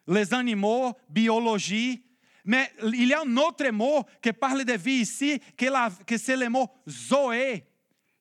Les 0.06 0.32
animaux, 0.34 0.92
biologie. 1.08 2.04
Mais 2.44 2.72
il 2.82 3.06
y 3.06 3.14
a 3.14 3.20
un 3.20 3.36
autre 3.36 3.68
mot 3.70 4.04
qui 4.20 4.32
parle 4.32 4.64
de 4.64 4.72
vie 4.72 5.02
ici, 5.02 5.40
que, 5.56 6.04
que 6.04 6.18
c'est 6.18 6.36
le 6.36 6.48
mot 6.48 6.68
Zoé. 6.88 7.64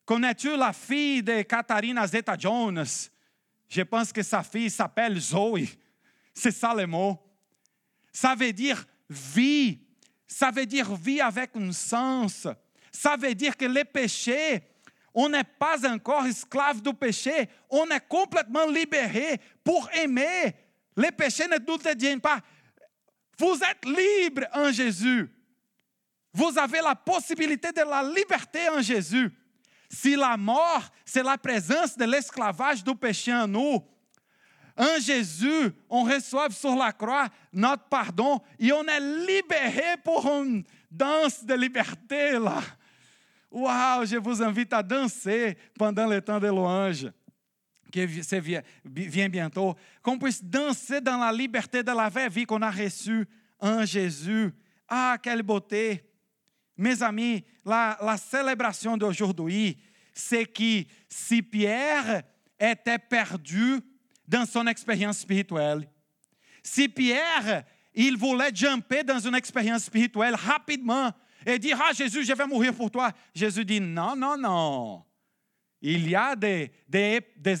Connais-tu 0.04 0.56
la 0.56 0.72
fille 0.72 1.22
de 1.22 1.42
Katharina 1.42 2.06
Zeta-Jones? 2.06 2.84
Je 3.68 3.82
pense 3.82 4.12
que 4.12 4.22
sa 4.22 4.42
fille 4.42 4.70
s'appelle 4.70 5.18
Zoé. 5.18 5.68
C'est 6.34 6.50
ça 6.50 6.74
le 6.74 6.86
mot. 6.86 7.18
Ça 8.12 8.34
veut 8.34 8.52
dire 8.52 8.84
vie. 9.08 9.80
Ça 10.26 10.50
veut 10.50 10.66
dire 10.66 10.94
vie 10.94 11.20
avec 11.20 11.50
un 11.56 11.72
sens. 11.72 12.46
Ça 12.90 13.16
veut 13.16 13.34
dire 13.34 13.56
que 13.56 13.64
le 13.64 13.84
péché, 13.84 14.62
on 15.14 15.28
n'est 15.28 15.44
pas 15.44 15.88
encore 15.90 16.26
esclave 16.26 16.82
du 16.82 16.92
péché, 16.94 17.48
on 17.68 17.86
est 17.88 18.06
complètement 18.08 18.66
libéré 18.66 19.40
pour 19.64 19.88
aimer. 19.92 20.54
Le 20.96 21.10
péché 21.10 21.46
ne 21.46 21.58
nous 21.58 21.78
devient 21.78 22.18
pas. 22.18 22.40
Vous 23.38 23.54
êtes 23.54 23.84
libre 23.84 24.46
en 24.52 24.70
Jésus. 24.70 25.30
Vous 26.32 26.58
avez 26.58 26.80
la 26.80 26.94
possibilité 26.94 27.72
de 27.72 27.82
la 27.82 28.02
liberté 28.02 28.68
en 28.68 28.80
Jésus. 28.80 29.30
Si 29.88 30.16
la 30.16 30.36
mort, 30.36 30.88
c'est 31.04 31.22
la 31.22 31.36
présence 31.36 31.96
de 31.96 32.04
l'esclavage 32.04 32.82
du 32.82 32.94
péché 32.94 33.32
en 33.32 33.46
nous, 33.46 33.84
en 34.76 34.98
Jésus, 34.98 35.70
on 35.88 36.04
reçoit 36.04 36.48
sur 36.50 36.74
la 36.74 36.92
croix 36.92 37.28
notre 37.52 37.84
pardon 37.84 38.40
et 38.58 38.72
on 38.72 38.84
est 38.84 39.00
libéré 39.26 39.98
pour 40.02 40.26
une 40.26 40.64
danse 40.90 41.44
de 41.44 41.54
liberté 41.54 42.38
là. 42.38 42.60
Waouh, 43.50 44.06
je 44.06 44.16
vous 44.16 44.42
invite 44.42 44.72
à 44.72 44.82
danser 44.82 45.58
pendant 45.78 46.06
le 46.06 46.22
temps 46.22 46.40
de 46.40 46.46
louange 46.46 47.06
qui 47.92 48.06
vient 48.84 49.28
bientôt, 49.28 49.76
qu'on 50.02 50.18
puisse 50.18 50.42
danser 50.42 51.00
dans 51.00 51.18
la 51.18 51.30
liberté 51.30 51.82
de 51.82 51.92
la 51.92 52.08
vraie 52.08 52.28
vie 52.28 52.44
qu'on 52.44 52.62
a 52.62 52.70
reçue 52.70 53.26
en 53.60 53.84
Jésus. 53.84 54.50
Ah, 54.88 55.16
quelle 55.22 55.42
beauté! 55.42 56.02
Mes 56.76 57.02
amis, 57.02 57.44
la, 57.64 57.98
la 58.02 58.16
célébration 58.16 58.96
d'aujourd'hui, 58.96 59.78
c'est 60.12 60.46
que 60.46 60.84
si 61.08 61.42
Pierre 61.42 62.22
était 62.58 62.98
perdu 62.98 63.80
dans 64.26 64.46
son 64.46 64.66
expérience 64.66 65.18
spirituelle, 65.18 65.88
si 66.62 66.88
Pierre, 66.88 67.64
il 67.94 68.16
voulait 68.16 68.54
jumper 68.54 69.04
dans 69.04 69.18
une 69.18 69.34
expérience 69.34 69.84
spirituelle 69.84 70.34
rapidement 70.34 71.12
et 71.44 71.58
dire, 71.58 71.78
ah 71.82 71.92
Jésus, 71.92 72.24
je 72.24 72.32
vais 72.32 72.46
mourir 72.46 72.74
pour 72.74 72.90
toi, 72.90 73.12
Jésus 73.34 73.64
dit, 73.64 73.80
non, 73.80 74.16
non, 74.16 74.36
non. 74.38 75.04
Il 75.82 76.08
y 76.08 76.14
a 76.14 76.36
des, 76.36 76.70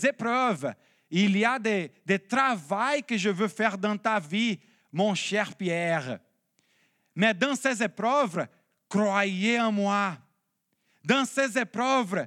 épreuves, 0.06 0.72
il 1.10 1.36
y 1.36 1.44
a 1.44 1.58
des, 1.58 1.92
des 2.06 2.20
travaux 2.20 3.02
que 3.06 3.18
je 3.18 3.28
veux 3.28 3.48
faire 3.48 3.76
dans 3.76 3.98
ta 3.98 4.20
vie, 4.20 4.58
mon 4.92 5.14
cher 5.14 5.54
Pierre. 5.56 6.20
Mais 7.14 7.34
dans 7.34 7.56
ces 7.56 7.82
épreuves, 7.82 8.46
croyez 8.88 9.60
en 9.60 9.72
moi. 9.72 10.16
Dans 11.04 11.24
ces 11.24 11.58
épreuves, 11.58 12.26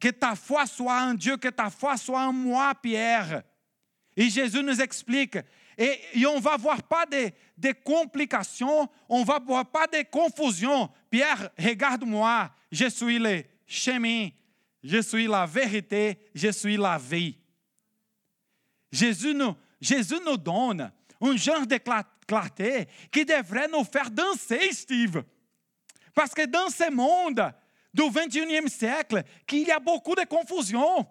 que 0.00 0.08
ta 0.08 0.34
foi 0.34 0.66
soit 0.66 1.02
en 1.02 1.14
Dieu, 1.14 1.36
que 1.36 1.48
ta 1.48 1.70
foi 1.70 1.96
soit 1.96 2.26
en 2.26 2.32
moi, 2.32 2.74
Pierre. 2.74 3.42
Et 4.16 4.28
Jésus 4.28 4.62
nous 4.62 4.80
explique. 4.80 5.38
Et, 5.76 6.26
on 6.26 6.36
ne 6.36 6.40
va 6.40 6.56
voir 6.56 6.82
pas 6.82 7.06
de, 7.06 7.30
de 7.56 7.72
complications, 7.84 8.88
on 9.08 9.20
ne 9.20 9.24
va 9.24 9.38
voir 9.38 9.64
pas 9.64 9.86
de 9.86 10.02
confusion. 10.10 10.90
Pierre, 11.08 11.50
regarde-moi, 11.56 12.50
je 12.72 12.88
suis 12.88 13.18
le 13.18 13.44
chemin, 13.64 14.28
je 14.82 15.00
suis 15.00 15.26
la 15.26 15.46
vérité, 15.46 16.18
je 16.34 16.50
suis 16.50 16.76
la 16.76 16.98
vie. 16.98 17.36
Jésus 18.90 19.34
nous, 19.34 19.54
Jésus 19.80 20.20
nous 20.24 20.36
donne 20.36 20.90
un 21.20 21.36
genre 21.36 21.66
de 21.66 21.78
clarté 22.26 22.88
qui 23.10 23.24
devrait 23.24 23.68
nous 23.68 23.84
faire 23.84 24.10
danser, 24.10 24.72
Steve. 24.72 25.22
Parce 26.14 26.32
que 26.34 26.46
dans 26.46 26.68
ce 26.68 26.90
monde, 26.90 27.52
du 27.92 28.02
21e 28.02 28.68
siècle 28.68 29.22
qu'il 29.46 29.66
y 29.66 29.70
a 29.70 29.78
beaucoup 29.78 30.14
de 30.14 30.24
confusion. 30.24 31.06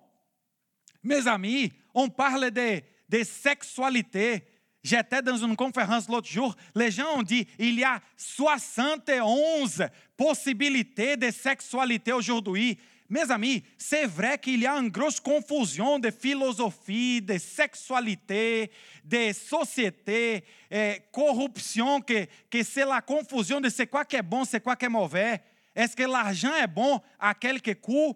Mes 1.04 1.28
amis, 1.28 1.72
on 1.94 2.10
parle 2.10 2.52
de, 2.52 2.82
de 3.10 3.24
sexualité. 3.24 4.44
J'étais 4.84 5.22
dans 5.22 5.38
une 5.38 5.56
conférence 5.56 6.08
l'autre 6.08 6.28
jour, 6.28 6.56
les 6.74 6.92
gens 6.92 7.18
ont 7.18 7.24
dit 7.24 7.46
il 7.60 7.80
y 7.80 7.84
a 7.84 8.00
71 8.16 9.84
possibilités 10.16 11.18
de 11.18 11.30
sexualité 11.32 12.14
aujourd'hui. 12.14 12.78
Mes 13.10 13.32
amis, 13.32 13.64
c'est 13.78 14.06
vrai 14.06 14.38
qu'il 14.38 14.60
y 14.60 14.68
a 14.68 14.74
une 14.74 14.90
grosse 14.90 15.20
confusion 15.20 15.98
de 15.98 16.12
philosophie, 16.12 17.22
de 17.22 17.38
sexualité, 17.38 18.70
de 19.04 19.32
société, 19.32 20.44
eh, 20.70 20.98
corruption, 21.12 22.02
que, 22.02 22.26
que 22.50 22.64
c'est 22.64 22.86
la 22.86 23.00
confusion 23.00 23.62
de 23.62 23.70
c'est 23.70 23.88
quoi 23.88 24.04
qui 24.04 24.18
est 24.18 24.22
bon, 24.22 24.44
c'est 24.44 24.62
quoi 24.62 24.76
qui 24.76 24.86
est 24.86 24.90
mauvais. 24.90 25.42
Est-ce 25.74 25.96
que 25.96 26.04
l'argent 26.04 26.54
est 26.56 26.68
bon 26.68 27.00
à 27.18 27.34
quelque 27.34 27.72
coup? 27.76 28.14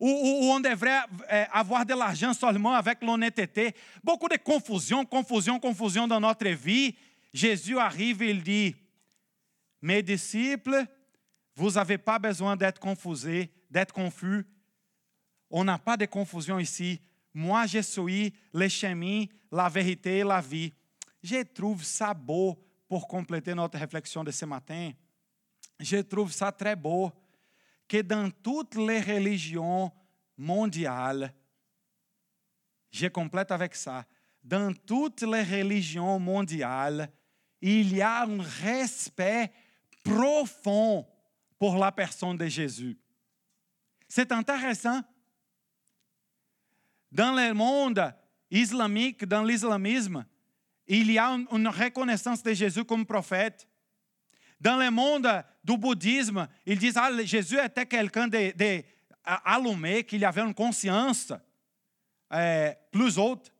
Ou, 0.00 0.08
ou, 0.08 0.50
on 0.50 0.58
devrait 0.58 1.02
eh, 1.30 1.44
avoir 1.52 1.86
de 1.86 1.94
l'argent 1.94 2.32
seulement 2.32 2.72
avec 2.72 3.02
l'honnêteté? 3.02 3.74
Beaucoup 4.02 4.28
de 4.28 4.38
confusion, 4.38 5.04
confusion, 5.04 5.60
confusion 5.60 6.08
dans 6.08 6.20
notre 6.20 6.48
vie. 6.48 6.96
Jésus 7.32 7.78
arrive 7.78 8.22
et 8.22 8.30
il 8.30 8.42
dit, 8.42 8.74
mes 9.80 10.02
disciples, 10.02 10.84
vous 11.54 11.72
n'avez 11.72 11.98
pas 11.98 12.18
besoin 12.18 12.56
d'être 12.56 12.80
confusés, 12.80 13.50
d'être 13.70 13.92
confus. 13.92 14.44
On 15.50 15.64
n'a 15.64 15.78
pas 15.78 15.96
de 15.96 16.06
confusion 16.06 16.58
ici. 16.58 17.00
Moi, 17.32 17.66
je 17.66 17.80
suis 17.80 18.34
le 18.52 18.68
chemin, 18.68 19.24
la 19.50 19.68
vérité 19.68 20.18
et 20.18 20.24
la 20.24 20.40
vie. 20.40 20.72
Je 21.22 21.42
trouve 21.42 21.84
ça 21.84 22.12
beau 22.14 22.58
pour 22.88 23.06
compléter 23.06 23.54
notre 23.54 23.78
réflexion 23.78 24.24
de 24.24 24.30
ce 24.30 24.44
matin 24.44 24.92
je 25.80 25.96
trouve 25.96 26.30
ça 26.30 26.52
très 26.52 26.76
beau 26.76 27.10
que 27.88 28.02
dans 28.02 28.30
toutes 28.30 28.76
les 28.76 29.00
religions 29.00 29.90
mondiales, 30.36 31.34
je 32.90 33.06
complète 33.08 33.50
avec 33.50 33.74
ça, 33.74 34.04
dans 34.42 34.72
toutes 34.86 35.22
les 35.22 35.42
religions 35.42 36.18
mondiales, 36.18 37.10
il 37.60 37.96
y 37.96 38.02
a 38.02 38.22
un 38.22 38.42
respect 38.62 39.50
profond 40.04 41.06
pour 41.58 41.76
la 41.76 41.92
personne 41.92 42.36
de 42.36 42.46
Jésus. 42.46 42.98
C'est 44.12 44.32
intéressant. 44.32 45.02
Dans 47.12 47.32
le 47.32 47.54
monde 47.54 48.12
islamique, 48.50 49.24
dans 49.24 49.44
l'islamisme, 49.44 50.26
il 50.88 51.12
y 51.12 51.18
a 51.18 51.28
une 51.28 51.68
reconnaissance 51.68 52.42
de 52.42 52.52
Jésus 52.52 52.84
comme 52.84 53.06
prophète. 53.06 53.68
Dans 54.60 54.76
le 54.76 54.90
monde 54.90 55.28
du 55.62 55.78
bouddhisme, 55.78 56.48
ils 56.66 56.76
disent 56.76 56.94
que 56.94 56.98
ah, 56.98 57.24
Jésus 57.24 57.56
était 57.64 57.86
quelqu'un 57.86 58.26
de, 58.26 58.52
de 58.56 58.82
allumé, 59.24 60.02
qu'il 60.02 60.24
avait 60.24 60.42
une 60.42 60.54
conscience 60.54 61.32
euh, 62.32 62.72
plus 62.90 63.16
haute. 63.16 63.52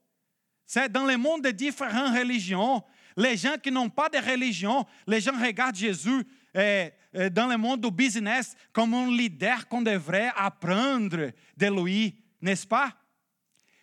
C'est 0.67 0.91
dans 0.91 1.05
le 1.05 1.17
monde 1.17 1.45
de 1.45 1.53
différentes 1.53 2.19
religions. 2.19 2.83
Les 3.17 3.37
gens 3.37 3.57
qui 3.57 3.71
n'ont 3.71 3.89
pas 3.89 4.09
de 4.09 4.19
religion, 4.19 4.85
les 5.07 5.21
gens 5.21 5.41
regardent 5.41 5.77
Jésus 5.77 6.27
euh, 6.57 6.91
dans 7.13 7.47
le 7.49 7.57
monde 7.57 7.81
du 7.81 7.91
business 7.91 8.55
comme 8.73 8.95
un 8.95 9.11
leader 9.11 9.67
qu'on 9.69 9.83
devrait 9.83 10.31
apprendre 10.37 11.31
de 11.57 11.67
lui, 11.67 12.15
n'est-ce 12.41 12.67
pas? 12.67 12.95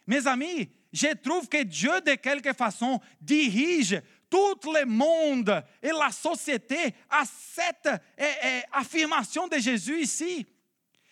Mes 0.05 0.25
amis, 0.25 0.69
je 0.93 1.13
trouve 1.15 1.47
que 1.49 1.63
Dieu, 1.63 2.01
de 2.01 2.15
quelque 2.15 2.53
façon, 2.53 2.99
dirige 3.19 4.01
tout 4.29 4.59
le 4.73 4.85
monde 4.85 5.63
et 5.81 5.91
la 5.91 6.11
société 6.11 6.95
à 7.09 7.23
cette 7.25 7.89
eh, 8.17 8.23
eh, 8.23 8.61
affirmation 8.71 9.47
de 9.47 9.57
Jésus 9.57 10.01
ici. 10.01 10.45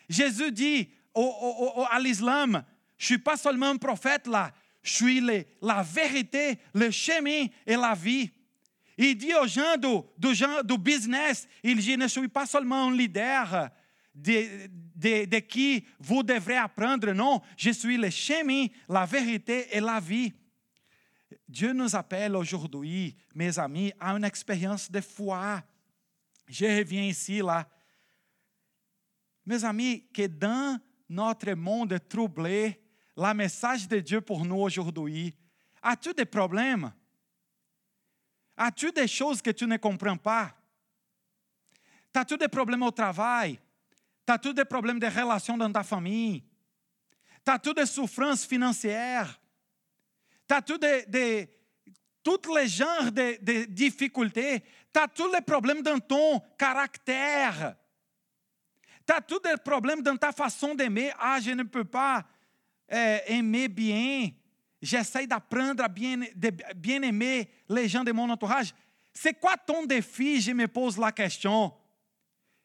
Jésus 0.09 0.51
dit 0.51 0.89
à 1.89 1.99
l'islam, 1.99 2.63
je 2.97 3.03
ne 3.03 3.05
suis 3.05 3.17
pas 3.17 3.37
seulement 3.37 3.69
un 3.69 3.77
prophète 3.77 4.27
là, 4.27 4.51
je 4.81 4.93
suis 4.93 5.21
la 5.61 5.81
vérité, 5.81 6.59
le 6.73 6.91
chemin 6.91 7.47
et 7.65 7.75
la 7.75 7.93
vie. 7.93 8.29
Du, 8.97 9.15
du, 9.15 9.29
gens 10.33 10.61
du 10.63 10.77
business, 10.77 11.47
il 11.63 11.75
ne 11.75 12.27
pas 12.27 12.45
seulement 12.45 12.87
un 12.87 12.95
leader 12.95 13.69
de, 14.13 14.67
de, 14.95 15.25
de 15.25 15.39
qui 15.39 15.85
vous 15.99 16.23
devrez 16.23 16.55
apprendre, 16.55 17.11
non, 17.11 17.41
je 17.57 17.71
suis 17.71 17.97
le 17.97 18.09
chemin, 18.09 18.67
la 18.87 19.05
vérité 19.05 19.67
et 19.71 19.81
la 19.81 19.99
vie. 19.99 20.33
Dieu 21.47 21.73
nous 21.73 21.95
appelle 21.95 22.35
aujourd'hui, 22.35 23.15
mes 23.33 23.59
amis, 23.59 23.91
à 23.99 24.11
une 24.11 24.23
expérience 24.23 24.89
de 24.89 25.01
foi. 25.01 25.61
Je 26.47 26.65
reviens 26.65 27.03
ici, 27.03 27.39
là. 27.39 27.67
Mes 29.45 29.63
amis, 29.63 30.07
que 30.13 30.25
dans 30.25 30.79
notre 31.09 31.51
monde 31.51 31.99
troublé, 32.07 32.81
la 33.15 33.33
message 33.33 33.87
de 33.87 33.99
Dieu 33.99 34.21
pour 34.21 34.45
nous 34.45 34.57
aujourd'hui, 34.57 35.35
as-tu 35.81 36.13
des 36.13 36.25
problèmes? 36.25 36.91
As-tu 38.57 38.91
des 38.91 39.07
choses 39.07 39.41
que 39.41 39.51
tu 39.51 39.65
ne 39.65 39.77
comprends 39.77 40.17
pas? 40.17 40.55
As-tu 42.13 42.37
des 42.37 42.47
problèmes 42.47 42.83
au 42.83 42.91
travail? 42.91 43.59
As-tu 44.27 44.53
des 44.53 44.65
problèmes 44.65 44.99
de 44.99 45.07
relations 45.07 45.57
dans 45.57 45.71
ta 45.71 45.83
famille? 45.83 46.43
As-tu 47.45 47.73
des 47.73 47.85
souffrances 47.85 48.45
financières? 48.45 49.39
Tá 50.47 50.61
tudo 50.61 50.87
de, 50.87 51.05
de 51.07 51.47
tous 52.23 52.55
les 52.55 52.67
genres 52.67 53.11
de, 53.11 53.65
difficultés, 53.65 54.63
tu 54.93 54.99
as 54.99 55.07
tous 55.07 55.31
les 55.31 55.41
problèmes 55.41 55.81
dans 55.81 55.99
ton 55.99 56.39
caractère? 56.57 57.75
Tu 59.07 59.13
as 59.13 59.21
tous 59.21 59.41
les 59.43 59.57
problèmes 59.57 60.01
dans 60.01 60.17
ta 60.17 60.31
façon 60.31 60.73
d'aimer? 60.73 61.11
Ah, 61.19 61.39
je 61.39 61.51
ne 61.51 61.63
peux 61.63 61.83
pas 61.83 62.25
euh, 62.91 63.19
aimer 63.27 63.67
bien. 63.67 64.29
J'essaie 64.85 65.25
d'apprendre 65.25 65.83
à 65.83 65.87
bien, 65.87 66.15
de 66.35 66.51
bien 66.75 67.01
aimer 67.01 67.49
les 67.67 67.89
gens 67.89 68.03
de 68.03 68.11
mon 68.11 68.29
entourage. 68.29 68.71
C'est 69.11 69.33
quoi 69.33 69.55
me 69.57 70.67
pose 70.67 70.99
la 70.99 71.11
question. 71.11 71.73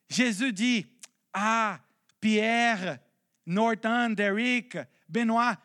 Jésus 0.07 0.53
dit, 0.53 0.87
ah, 1.33 1.81
Pierre, 2.21 2.99
Norton, 3.47 4.11
Derek, 4.11 4.77
Benoît, 5.09 5.57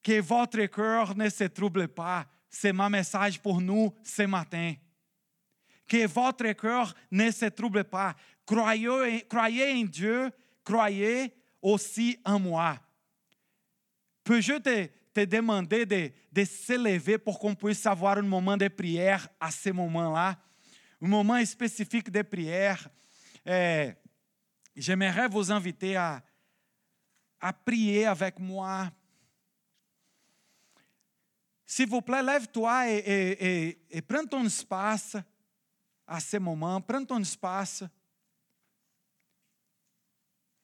que 0.00 0.20
votre 0.20 0.64
cœur 0.66 1.16
ne 1.16 1.28
se 1.28 1.44
trouble 1.44 1.88
pas. 1.88 2.24
C'est 2.48 2.72
ma 2.72 2.88
message 2.88 3.40
pour 3.40 3.60
nous 3.60 3.92
ce 4.04 4.22
matin. 4.22 4.74
Que 5.88 6.06
votre 6.06 6.52
cœur 6.52 6.94
ne 7.10 7.32
se 7.32 7.46
trouble 7.46 7.82
pas. 7.82 8.14
Croyez, 8.46 9.26
croyez 9.26 9.72
en 9.72 9.86
Dieu, 9.86 10.30
croyez 10.62 11.34
aussi 11.60 12.16
en 12.24 12.38
moi. 12.38 12.78
Peux-je 14.24 14.54
te, 14.58 15.24
demander 15.26 15.86
de, 15.86 16.10
de 16.32 16.44
s'élever 16.44 17.18
pour 17.18 17.38
qu'on 17.38 17.54
puisse 17.54 17.86
avoir 17.86 18.18
un 18.18 18.22
moment 18.22 18.56
de 18.56 18.66
prière 18.68 19.28
à 19.38 19.50
ce 19.50 19.70
moment-là? 19.70 20.36
Un 21.00 21.06
moment 21.06 21.44
spécifique 21.44 22.10
de 22.10 22.22
prière. 22.22 22.88
É, 23.44 23.94
J'aimerais 24.76 25.28
vous 25.28 25.52
inviter 25.52 25.96
à, 25.96 26.22
prier 27.64 28.06
avec 28.06 28.38
moi. 28.38 28.90
S'il 31.66 31.88
vous 31.88 32.00
plaît, 32.00 32.22
lève-toi 32.22 32.90
et, 32.90 32.96
et, 32.96 33.68
et, 33.68 33.86
et 33.90 34.02
prends 34.02 34.24
ton 34.24 34.44
espace 34.46 35.16
à 36.06 36.20
ce 36.20 36.38
moment, 36.38 36.80
prends 36.80 37.04
ton 37.04 37.20
espace. 37.20 37.84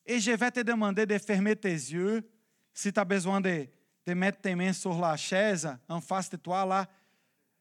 Et 0.04 0.18
je 0.18 0.32
vais 0.32 0.50
te 0.50 0.60
demander 0.60 1.06
de 1.06 1.18
fermer 1.18 1.54
tes 1.54 1.68
yeux. 1.68 2.28
Si 2.80 2.90
tu 2.90 2.98
as 2.98 3.04
besoin 3.04 3.42
de, 3.42 3.68
mettre 4.06 4.40
tes 4.40 4.54
mains 4.54 4.72
sur 4.72 4.98
la 4.98 5.14
chaise 5.14 5.70
en 5.86 6.00
face 6.00 6.30
de 6.30 6.38
toi, 6.38 6.64
là, 6.64 6.88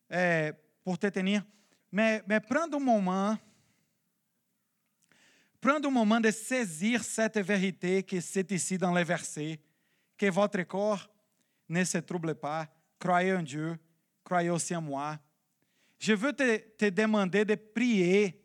é, 0.09 0.53
pour 0.81 0.97
te 0.97 1.07
tenir. 1.07 1.43
Mais, 1.91 2.23
mais 2.25 2.39
prends 2.39 2.73
un 2.73 2.79
moment. 2.79 3.37
Prends 5.59 5.85
un 5.85 5.89
moment 5.91 6.21
de 6.21 6.31
saisir 6.31 7.03
cette 7.03 7.37
vérité 7.39 8.01
qui 8.01 8.15
est 8.15 8.51
ici 8.51 8.77
dans 8.77 8.93
les 8.93 9.03
versets. 9.03 9.59
Que 10.17 10.27
votre 10.31 10.63
corps 10.63 11.09
ne 11.67 11.83
se 11.83 11.97
trouble 11.97 12.35
pas. 12.35 12.65
Croyez 12.97 13.33
en 13.33 13.43
Dieu. 13.43 13.77
Croyez 14.23 14.51
aussi 14.51 14.73
en 14.73 14.81
moi. 14.81 15.19
Je 15.99 16.13
veux 16.13 16.31
te, 16.31 16.59
te 16.77 16.85
demander 16.89 17.43
de 17.43 17.55
prier 17.55 18.41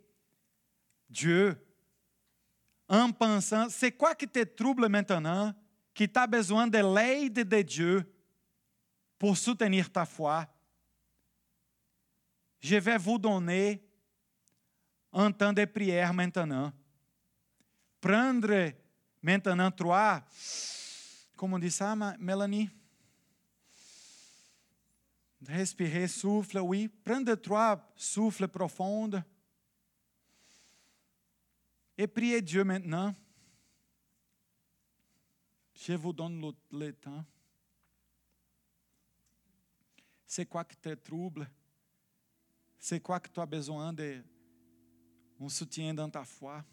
Dieu 1.08 1.56
en 2.88 3.12
pensant, 3.12 3.68
c'est 3.70 3.92
quoi 3.92 4.16
qui 4.16 4.26
te 4.26 4.42
trouble 4.42 4.88
maintenant, 4.88 5.54
qui 5.94 6.08
tu 6.08 6.18
as 6.18 6.26
besoin 6.26 6.66
de 6.66 6.78
l'aide 6.78 7.48
de 7.48 7.62
Dieu 7.62 8.14
pour 9.18 9.36
soutenir 9.36 9.90
ta 9.90 10.04
foi. 10.04 10.46
Je 12.60 12.76
vais 12.76 12.98
vous 12.98 13.18
donner 13.18 13.80
un 15.12 15.30
temps 15.30 15.52
de 15.52 15.64
prière 15.64 16.12
maintenant. 16.12 16.72
Prendre 18.00 18.72
maintenant 19.22 19.70
trois, 19.70 20.22
como 21.36 21.58
dit 21.58 21.70
ça, 21.70 21.94
Mélanie? 22.18 22.68
Respirer, 25.46 26.08
souffle, 26.08 26.58
oui. 26.58 26.88
Prendre 26.88 27.34
trois 27.34 27.92
souffles 27.96 28.48
profonds. 28.48 29.22
Et 31.96 32.06
priez 32.06 32.40
Dieu 32.40 32.64
maintenant. 32.64 33.14
Je 35.86 35.92
vous 35.92 36.14
donne 36.14 36.40
le, 36.40 36.78
le 36.78 36.92
temps. 36.94 37.22
C'est 40.26 40.46
quoi 40.46 40.64
qui 40.64 40.76
te 40.78 40.94
trouble? 40.94 41.46
C'est 42.78 43.00
quoi 43.00 43.20
que 43.20 43.28
tu 43.28 43.38
as 43.38 43.44
besoin 43.44 43.92
de 43.92 44.24
um 45.38 45.50
soutien 45.50 45.92
dans 45.92 46.08
ta 46.08 46.24
foi? 46.24 46.64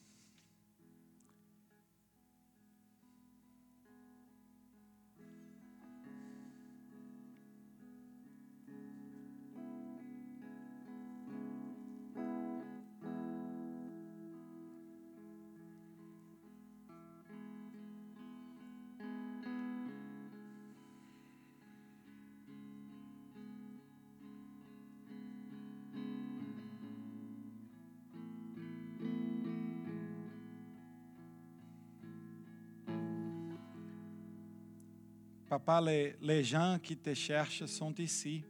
Papa, 35.51 35.81
les, 35.81 36.15
les 36.21 36.45
gens 36.45 36.79
qui 36.81 36.95
te 36.95 37.13
cherchent 37.13 37.65
sont 37.65 37.93
ici. 37.95 38.41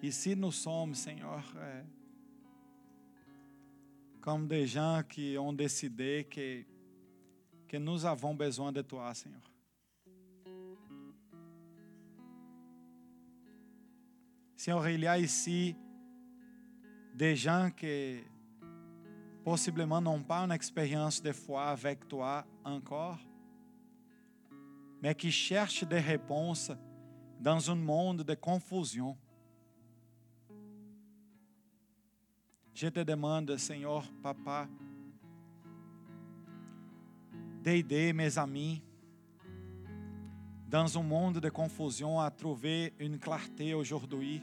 Ici 0.00 0.36
nous 0.36 0.52
sommes, 0.52 0.94
Seigneur, 0.94 1.42
é, 1.56 1.84
comme 4.20 4.46
des 4.46 4.68
gens 4.68 5.02
qui 5.08 5.36
ont 5.36 5.52
décidé 5.52 6.28
que, 6.30 6.62
que 7.66 7.76
nous 7.76 8.06
avons 8.06 8.36
besoin 8.36 8.70
de 8.70 8.82
toi, 8.82 9.12
Seigneur. 9.12 9.50
Senhor, 14.54 14.88
il 14.88 15.00
y 15.00 15.08
a 15.08 15.18
ici 15.18 15.74
des 17.12 17.34
qui 17.76 18.22
possiblement 19.48 19.98
n'ont 19.98 20.22
pas 20.22 20.40
une 20.40 20.52
expérience 20.52 21.22
de 21.22 21.32
foi 21.32 21.68
avec 21.68 22.06
toi 22.06 22.44
encore, 22.62 23.18
mais 25.00 25.14
qui 25.14 25.30
cherchent 25.32 25.84
des 25.84 26.00
réponses 26.00 26.70
dans 27.40 27.70
un 27.70 27.74
monde 27.74 28.22
de 28.22 28.34
confusion. 28.34 29.16
Je 32.74 32.88
te 32.88 33.00
demande, 33.00 33.56
Senhor, 33.56 34.04
Papa, 34.22 34.68
d'aider 37.62 38.12
mes 38.12 38.36
amis 38.36 38.82
dans 40.68 40.98
un 40.98 41.02
monde 41.02 41.40
de 41.40 41.48
confusion 41.48 42.20
à 42.20 42.30
trouver 42.30 42.92
une 42.98 43.18
clarté 43.18 43.72
aujourd'hui. 43.72 44.42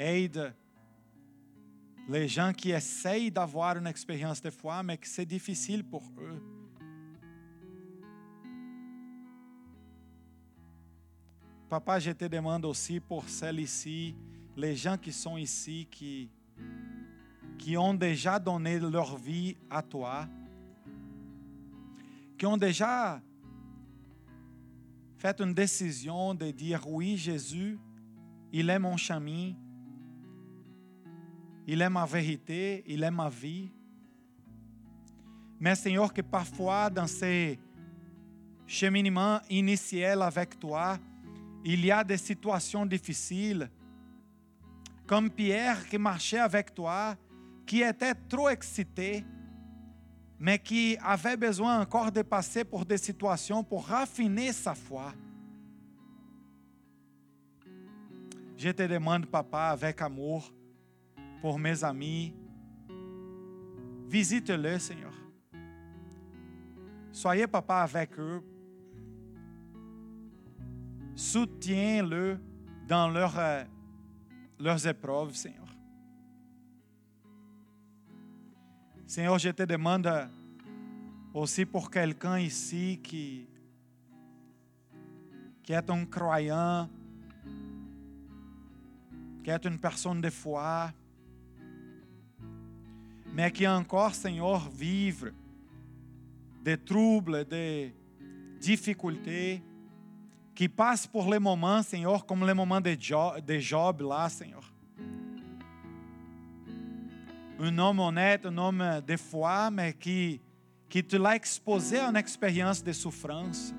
Aide 0.00 0.54
les 2.08 2.26
gens 2.26 2.54
qui 2.54 2.70
essayent 2.70 3.30
d'avoir 3.30 3.76
une 3.76 3.86
expérience 3.86 4.40
de 4.40 4.48
foi, 4.48 4.82
mais 4.82 4.96
que 4.96 5.06
c'est 5.06 5.26
difficile 5.26 5.84
pour 5.84 6.02
eux. 6.18 6.42
Papa, 11.68 12.00
je 12.00 12.12
te 12.12 12.24
demande 12.24 12.64
aussi 12.64 12.98
pour 12.98 13.28
celles 13.28 13.60
ici, 13.60 14.16
les 14.56 14.74
gens 14.74 14.96
qui 14.96 15.12
sont 15.12 15.36
ici, 15.36 15.86
qui, 15.88 16.30
qui 17.58 17.76
ont 17.76 17.94
déjà 17.94 18.38
donné 18.38 18.80
leur 18.80 19.18
vie 19.18 19.54
à 19.68 19.82
toi, 19.82 20.26
qui 22.38 22.46
ont 22.46 22.56
déjà 22.56 23.20
fait 25.18 25.38
une 25.40 25.52
décision 25.52 26.34
de 26.34 26.50
dire 26.50 26.88
oui, 26.88 27.18
Jésus, 27.18 27.78
il 28.50 28.68
est 28.70 28.78
mon 28.78 28.96
chemin, 28.96 29.52
il 31.72 31.80
est 31.82 31.88
ma 31.88 32.04
vérité, 32.04 32.82
il 32.84 33.04
est 33.04 33.12
ma 33.12 33.28
vie. 33.28 33.70
Mais 35.60 35.76
Seigneur, 35.76 36.12
que 36.12 36.20
parfois 36.20 36.90
dans 36.90 37.06
ces 37.06 37.60
cheminements 38.66 39.38
initiels 39.48 40.20
avec 40.20 40.58
toi, 40.58 40.98
il 41.64 41.84
y 41.84 41.92
a 41.92 42.02
des 42.02 42.16
situations 42.16 42.84
difficiles, 42.84 43.70
comme 45.06 45.30
Pierre 45.30 45.86
qui 45.86 45.96
marchait 45.96 46.40
avec 46.40 46.74
toi, 46.74 47.14
qui 47.64 47.82
était 47.82 48.14
trop 48.28 48.48
excité, 48.48 49.24
mais 50.40 50.58
qui 50.58 50.96
avait 51.00 51.36
besoin 51.36 51.82
encore 51.82 52.10
de 52.10 52.22
passer 52.22 52.64
pour 52.64 52.84
des 52.84 52.98
situations 52.98 53.62
pour 53.62 53.86
raffiner 53.86 54.52
sa 54.52 54.74
foi. 54.74 55.12
Je 58.56 58.70
te 58.70 58.82
demande, 58.88 59.26
papa, 59.26 59.68
avec 59.68 60.02
amour, 60.02 60.52
pour 61.40 61.58
mes 61.58 61.82
amis, 61.84 62.34
Visite-les, 64.10 64.80
Seigneur. 64.80 65.12
Soyez, 67.12 67.46
papa, 67.46 67.76
avec 67.76 68.18
eux. 68.18 68.42
Soutiens-le 71.14 72.40
dans 72.88 73.14
euh, 73.14 73.64
leurs 74.58 74.84
épreuves, 74.84 75.36
Seigneur. 75.36 75.68
Seigneur, 79.06 79.38
je 79.38 79.50
te 79.50 79.62
demande 79.62 80.10
aussi 81.32 81.64
pour 81.64 81.88
quelqu'un 81.88 82.40
ici 82.40 82.98
qui, 83.00 83.46
qui 85.62 85.72
est 85.72 85.88
un 85.88 86.04
croyant, 86.04 86.90
qui 89.44 89.50
est 89.50 89.64
une 89.64 89.78
personne 89.78 90.20
de 90.20 90.30
foi, 90.30 90.90
mais 93.40 93.50
qui 93.50 93.66
encore, 93.66 94.14
Seigneur, 94.14 94.68
vivre 94.68 95.30
des 96.62 96.76
troubles, 96.76 97.46
des 97.46 97.94
difficultés, 98.60 99.62
qui 100.54 100.68
passe 100.68 101.06
por 101.06 101.26
les 101.30 101.38
moments, 101.38 101.82
Senhor, 101.82 102.26
como 102.26 102.44
les 102.44 102.52
moments 102.52 102.82
de 102.82 102.94
Job, 103.00 103.40
de 103.40 103.58
Job 103.58 104.02
lá, 104.02 104.28
Senhor. 104.28 104.62
Un 107.58 107.78
homme 107.78 108.00
honnête, 108.00 108.44
un 108.44 108.58
homme 108.58 109.00
de 109.06 109.16
foi, 109.16 109.70
mais 109.70 109.94
qui, 109.94 110.38
qui 110.86 111.02
te 111.02 111.16
l'a 111.16 111.34
exposé 111.34 111.98
à 111.98 112.10
une 112.10 112.16
expérience 112.16 112.84
de 112.84 112.92
souffrance. 112.92 113.72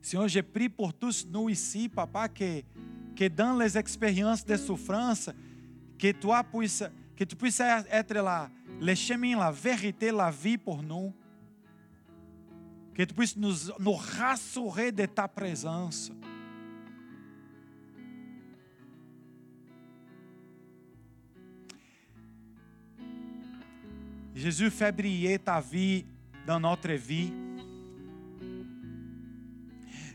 Senhor, 0.00 0.28
je 0.28 0.40
prie 0.42 0.68
pour 0.68 0.94
tous 0.94 1.26
nous 1.28 1.48
ici, 1.48 1.88
papa, 1.88 2.28
que, 2.28 2.62
que 3.16 3.26
dans 3.26 3.58
les 3.58 3.76
expériences 3.76 4.44
de 4.44 4.56
souffrance, 4.56 5.28
que 5.98 6.12
toi 6.12 6.42
puisse, 6.44 6.84
que 7.16 7.24
tu 7.24 7.36
puisses 7.36 7.60
être 7.60 8.14
là, 8.14 8.50
le 8.80 8.94
chemin, 8.94 9.38
la 9.38 9.50
vérité, 9.50 10.10
la 10.10 10.30
vie 10.30 10.58
pour 10.58 10.82
nous. 10.82 11.12
Que 12.94 13.02
tu 13.02 13.14
puisses 13.14 13.36
nous, 13.36 13.54
nous 13.78 13.94
rassurer 13.94 14.92
de 14.92 15.06
ta 15.06 15.26
présence. 15.26 16.12
Jésus 24.34 24.70
fait 24.70 24.92
briller 24.92 25.38
ta 25.38 25.60
vie 25.60 26.04
dans 26.46 26.58
notre 26.58 26.92
vie. 26.92 27.32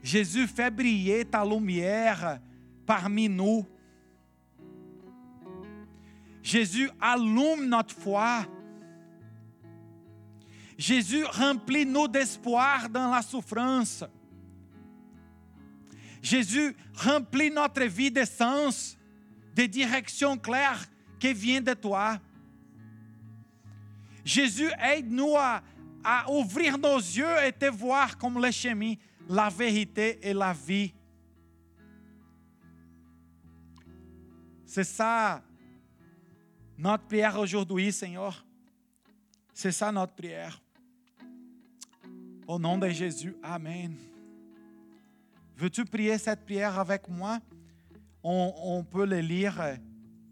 Jésus 0.04 0.48
fait 0.48 0.70
briller 0.70 1.26
ta 1.26 1.46
lumière 1.46 2.40
parmi 2.86 3.30
nous. 3.30 3.66
Jésus 6.42 6.90
allume 7.00 7.68
notre 7.68 7.96
foi. 7.96 8.46
Jésus 10.78 11.24
remplit-nous 11.26 12.08
d'espoir 12.08 12.90
dans 12.90 13.12
la 13.12 13.22
souffrance. 13.22 14.04
Jésus 16.22 16.76
remplit 16.96 17.52
notre 17.52 17.84
vie 17.84 18.12
de 18.12 18.24
sens, 18.24 18.98
de 19.56 19.66
direction 19.66 20.38
claire 20.38 20.86
qui 21.20 21.34
vient 21.34 21.62
de 21.62 21.74
toi. 21.74 22.18
Jésus 24.24 24.70
aide-nous 24.80 25.36
à, 25.36 25.62
à, 26.04 26.32
ouvrir 26.32 26.78
nos 26.78 26.98
yeux 26.98 27.44
et 27.46 27.52
te 27.52 27.66
voir 27.66 28.18
comme 28.18 28.42
le 28.42 28.52
chemin, 28.52 28.94
la 29.28 29.50
vérité 29.50 30.20
et 30.22 30.34
la 30.34 30.54
vie. 30.54 30.94
C'est 34.66 34.84
ça 34.84 35.42
notre 36.80 37.04
prière 37.04 37.38
aujourd'hui, 37.38 37.92
Seigneur. 37.92 38.46
C'est 39.54 39.74
ça 39.74 39.92
notre 39.92 40.14
prière. 40.14 40.62
Au 42.48 42.58
nom 42.58 42.78
de 42.78 42.88
Jésus, 42.88 43.36
Amen. 43.44 43.96
Veux-tu 45.58 45.84
prier 45.84 46.18
cette 46.18 46.46
prière 46.46 46.80
avec 46.80 47.08
moi? 47.10 47.40
On, 48.24 48.84
peut 48.90 49.06
le 49.06 49.20
lire. 49.20 49.62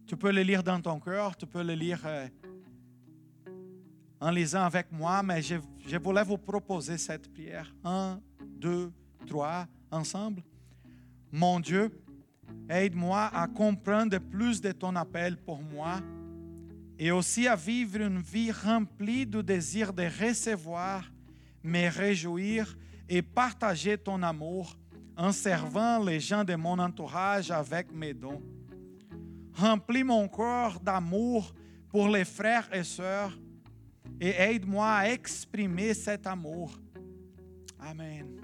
Tu 0.06 0.16
peux 0.16 0.32
le 0.32 0.42
lire 0.42 0.64
dans 0.64 0.80
ton 0.80 1.02
cœur, 1.02 1.36
tu 1.36 1.46
peux 1.46 1.64
le 1.64 1.74
lire 1.74 2.02
euh, 2.06 2.28
en 4.22 4.32
lisant 4.32 4.64
avec 4.64 4.90
moi, 4.90 5.22
mais 5.22 5.42
je, 5.42 5.56
je 5.86 5.98
voulais 5.98 6.24
vous 6.24 6.38
proposer 6.38 6.98
cette 6.98 7.32
prière. 7.32 7.74
Un, 7.84 8.22
deux, 8.40 8.92
trois, 9.26 9.68
ensemble. 9.92 10.42
Mon 11.30 11.60
Dieu, 11.60 11.92
aide-moi 12.70 13.26
à 13.34 13.48
comprendre 13.48 14.18
plus 14.20 14.62
de 14.62 14.72
ton 14.72 14.96
appel 14.96 15.36
pour 15.36 15.62
moi 15.62 16.00
et 17.00 17.12
aussi 17.12 17.48
à 17.48 17.56
vivre 17.56 18.02
une 18.02 18.22
vie 18.22 18.52
remplie 18.52 19.26
du 19.26 19.44
désir 19.44 19.94
de 19.94 20.04
recevoir 20.04 21.04
me 21.64 21.90
réjouir 21.90 22.76
et 23.10 23.22
partager 23.22 23.98
ton 23.98 24.24
amour 24.24 24.76
en 25.16 25.32
servant 25.32 26.04
les 26.04 26.20
gens 26.20 26.44
de 26.44 26.56
mon 26.56 26.80
entourage 26.80 27.52
avec 27.52 27.92
mes 27.92 28.14
dons. 28.14 28.42
Remplis 29.54 30.04
mon 30.04 30.28
corps 30.28 30.80
d'amour 30.80 31.54
pour 31.90 32.10
les 32.10 32.26
frères 32.26 32.70
et 32.74 32.84
sœurs 32.84 33.38
et 34.20 34.30
aide-moi 34.30 34.88
à 34.88 35.10
exprimer 35.10 35.94
cet 35.94 36.28
amour. 36.28 36.72
Amen. 37.80 38.37